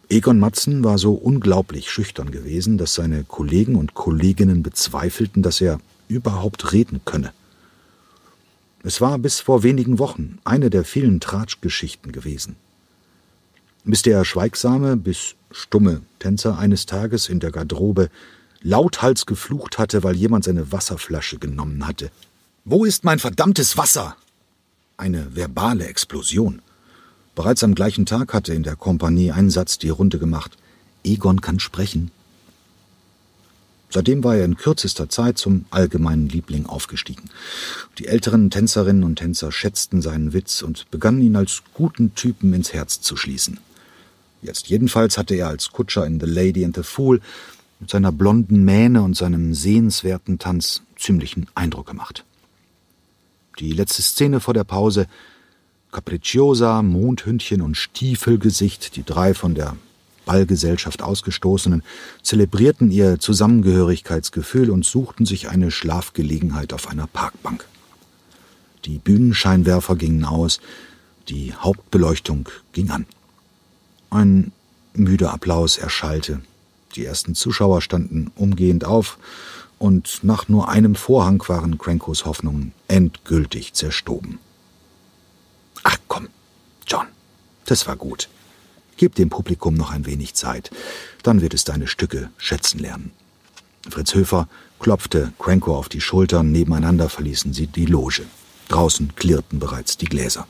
Egon 0.09 0.39
Matzen 0.39 0.83
war 0.83 0.97
so 0.97 1.13
unglaublich 1.13 1.91
schüchtern 1.91 2.31
gewesen, 2.31 2.79
dass 2.79 2.95
seine 2.95 3.23
Kollegen 3.23 3.75
und 3.75 3.93
Kolleginnen 3.93 4.63
bezweifelten, 4.63 5.43
dass 5.43 5.61
er 5.61 5.79
überhaupt 6.07 6.73
reden 6.73 7.01
könne. 7.05 7.31
Es 8.83 9.01
war 9.01 9.17
bis 9.17 9.39
vor 9.39 9.63
wenigen 9.63 9.99
Wochen 9.99 10.39
eine 10.45 10.69
der 10.69 10.85
vielen 10.85 11.19
Tratschgeschichten 11.19 12.11
gewesen. 12.11 12.55
Bis 13.83 14.01
der 14.01 14.23
schweigsame 14.23 14.95
bis 14.95 15.35
stumme 15.51 16.01
Tänzer 16.19 16.57
eines 16.57 16.85
Tages 16.85 17.27
in 17.27 17.39
der 17.39 17.51
Garderobe 17.51 18.09
lauthals 18.61 19.25
geflucht 19.25 19.77
hatte, 19.77 20.03
weil 20.03 20.15
jemand 20.15 20.45
seine 20.45 20.71
Wasserflasche 20.71 21.39
genommen 21.39 21.87
hatte. 21.87 22.11
Wo 22.65 22.85
ist 22.85 23.03
mein 23.03 23.19
verdammtes 23.19 23.77
Wasser? 23.77 24.15
Eine 24.97 25.35
verbale 25.35 25.87
Explosion. 25.87 26.61
Bereits 27.35 27.63
am 27.63 27.73
gleichen 27.73 28.05
Tag 28.05 28.33
hatte 28.33 28.53
in 28.53 28.63
der 28.63 28.75
Kompanie 28.75 29.31
ein 29.31 29.49
Satz 29.49 29.77
die 29.77 29.89
Runde 29.89 30.19
gemacht. 30.19 30.57
Egon 31.03 31.41
kann 31.41 31.59
sprechen. 31.59 32.11
Seitdem 33.89 34.23
war 34.23 34.35
er 34.35 34.45
in 34.45 34.55
kürzester 34.55 35.09
Zeit 35.09 35.37
zum 35.37 35.65
allgemeinen 35.71 36.29
Liebling 36.29 36.67
aufgestiegen. 36.67 37.29
Die 37.97 38.07
älteren 38.07 38.51
Tänzerinnen 38.51 39.03
und 39.03 39.17
Tänzer 39.17 39.51
schätzten 39.51 40.01
seinen 40.01 40.31
Witz 40.31 40.61
und 40.61 40.89
begannen 40.91 41.21
ihn 41.21 41.35
als 41.35 41.63
guten 41.73 42.13
Typen 42.13 42.53
ins 42.53 42.71
Herz 42.71 43.01
zu 43.01 43.17
schließen. 43.17 43.59
Jetzt 44.41 44.67
jedenfalls 44.67 45.17
hatte 45.17 45.35
er 45.35 45.47
als 45.47 45.71
Kutscher 45.71 46.05
in 46.05 46.19
The 46.19 46.27
Lady 46.27 46.63
and 46.63 46.75
the 46.75 46.83
Fool 46.83 47.19
mit 47.79 47.89
seiner 47.89 48.11
blonden 48.11 48.63
Mähne 48.63 49.01
und 49.01 49.17
seinem 49.17 49.53
sehenswerten 49.53 50.37
Tanz 50.37 50.83
ziemlichen 50.95 51.47
Eindruck 51.55 51.87
gemacht. 51.87 52.25
Die 53.59 53.71
letzte 53.71 54.01
Szene 54.01 54.39
vor 54.39 54.53
der 54.53 54.63
Pause 54.63 55.07
Capricciosa, 55.91 56.83
Mondhündchen 56.83 57.61
und 57.61 57.75
Stiefelgesicht, 57.75 58.95
die 58.95 59.03
drei 59.03 59.33
von 59.33 59.55
der 59.55 59.75
Ballgesellschaft 60.29 61.01
Ausgestoßenen, 61.01 61.81
zelebrierten 62.21 62.91
ihr 62.91 63.19
Zusammengehörigkeitsgefühl 63.19 64.69
und 64.69 64.85
suchten 64.85 65.25
sich 65.25 65.49
eine 65.49 65.71
Schlafgelegenheit 65.71 66.71
auf 66.71 66.87
einer 66.87 67.07
Parkbank. 67.07 67.65
Die 68.85 68.99
Bühnenscheinwerfer 68.99 69.95
gingen 69.95 70.25
aus, 70.25 70.59
die 71.29 71.55
Hauptbeleuchtung 71.55 72.47
ging 72.73 72.91
an. 72.91 73.07
Ein 74.11 74.51
müder 74.93 75.33
Applaus 75.33 75.79
erschallte. 75.79 76.41
Die 76.95 77.05
ersten 77.05 77.33
Zuschauer 77.33 77.81
standen 77.81 78.31
umgehend 78.35 78.85
auf, 78.85 79.17
und 79.79 80.23
nach 80.23 80.47
nur 80.47 80.69
einem 80.69 80.93
Vorhang 80.93 81.41
waren 81.47 81.79
Crankos 81.79 82.25
Hoffnungen 82.25 82.73
endgültig 82.87 83.73
zerstoben. 83.73 84.37
Ach 85.83 85.97
komm, 86.07 86.27
John, 86.85 87.07
das 87.65 87.87
war 87.87 87.95
gut. 87.95 88.29
Gib 88.99 89.15
dem 89.15 89.29
Publikum 89.29 89.75
noch 89.75 89.91
ein 89.91 90.05
wenig 90.05 90.33
Zeit, 90.33 90.71
dann 91.23 91.39
wird 91.39 91.53
es 91.53 91.63
deine 91.63 91.87
Stücke 91.87 92.31
schätzen 92.37 92.79
lernen. 92.79 93.11
Fritz 93.89 94.13
Höfer 94.13 94.49
klopfte 94.77 95.31
Cranko 95.39 95.73
auf 95.73 95.87
die 95.87 96.01
Schultern, 96.01 96.51
nebeneinander 96.51 97.07
verließen 97.07 97.53
sie 97.53 97.67
die 97.67 97.85
Loge. 97.85 98.23
Draußen 98.67 99.15
klirrten 99.15 99.57
bereits 99.57 99.95
die 99.95 100.07
Gläser. 100.07 100.47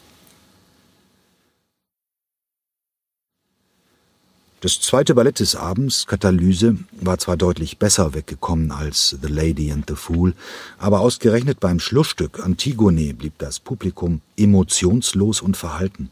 Das 4.61 4.81
zweite 4.81 5.13
Ballett 5.13 5.39
des 5.39 5.55
Abends, 5.55 6.07
Katalyse, 6.07 6.79
war 6.99 7.19
zwar 7.19 7.37
deutlich 7.37 7.77
besser 7.77 8.15
weggekommen 8.15 8.71
als 8.71 9.15
The 9.21 9.31
Lady 9.31 9.71
and 9.71 9.85
the 9.87 9.95
Fool, 9.95 10.33
aber 10.79 11.01
ausgerechnet 11.01 11.59
beim 11.59 11.79
Schlussstück 11.79 12.43
Antigone 12.43 13.13
blieb 13.13 13.37
das 13.37 13.59
Publikum 13.59 14.21
emotionslos 14.37 15.41
und 15.41 15.55
verhalten. 15.55 16.09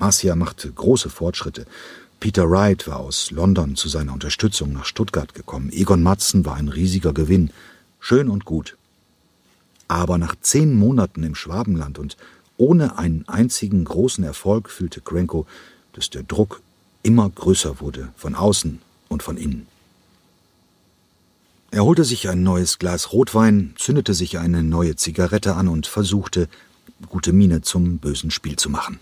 Marcia 0.00 0.34
machte 0.34 0.72
große 0.72 1.10
Fortschritte. 1.10 1.66
Peter 2.20 2.50
Wright 2.50 2.88
war 2.88 3.00
aus 3.00 3.30
London 3.30 3.76
zu 3.76 3.90
seiner 3.90 4.14
Unterstützung 4.14 4.72
nach 4.72 4.86
Stuttgart 4.86 5.34
gekommen. 5.34 5.70
Egon 5.70 6.02
Matzen 6.02 6.46
war 6.46 6.56
ein 6.56 6.68
riesiger 6.68 7.12
Gewinn. 7.12 7.50
Schön 7.98 8.30
und 8.30 8.46
gut. 8.46 8.78
Aber 9.88 10.16
nach 10.16 10.36
zehn 10.40 10.74
Monaten 10.74 11.22
im 11.22 11.34
Schwabenland 11.34 11.98
und 11.98 12.16
ohne 12.56 12.96
einen 12.96 13.28
einzigen 13.28 13.84
großen 13.84 14.24
Erfolg 14.24 14.70
fühlte 14.70 15.02
Krenko, 15.02 15.46
dass 15.92 16.08
der 16.08 16.22
Druck 16.22 16.62
immer 17.02 17.28
größer 17.28 17.80
wurde, 17.80 18.08
von 18.16 18.34
außen 18.34 18.80
und 19.08 19.22
von 19.22 19.36
innen. 19.36 19.66
Er 21.72 21.84
holte 21.84 22.04
sich 22.04 22.26
ein 22.30 22.42
neues 22.42 22.78
Glas 22.78 23.12
Rotwein, 23.12 23.74
zündete 23.76 24.14
sich 24.14 24.38
eine 24.38 24.62
neue 24.62 24.96
Zigarette 24.96 25.56
an 25.56 25.68
und 25.68 25.86
versuchte, 25.86 26.48
gute 27.10 27.34
Miene 27.34 27.60
zum 27.60 27.98
bösen 27.98 28.30
Spiel 28.30 28.56
zu 28.56 28.70
machen. 28.70 28.98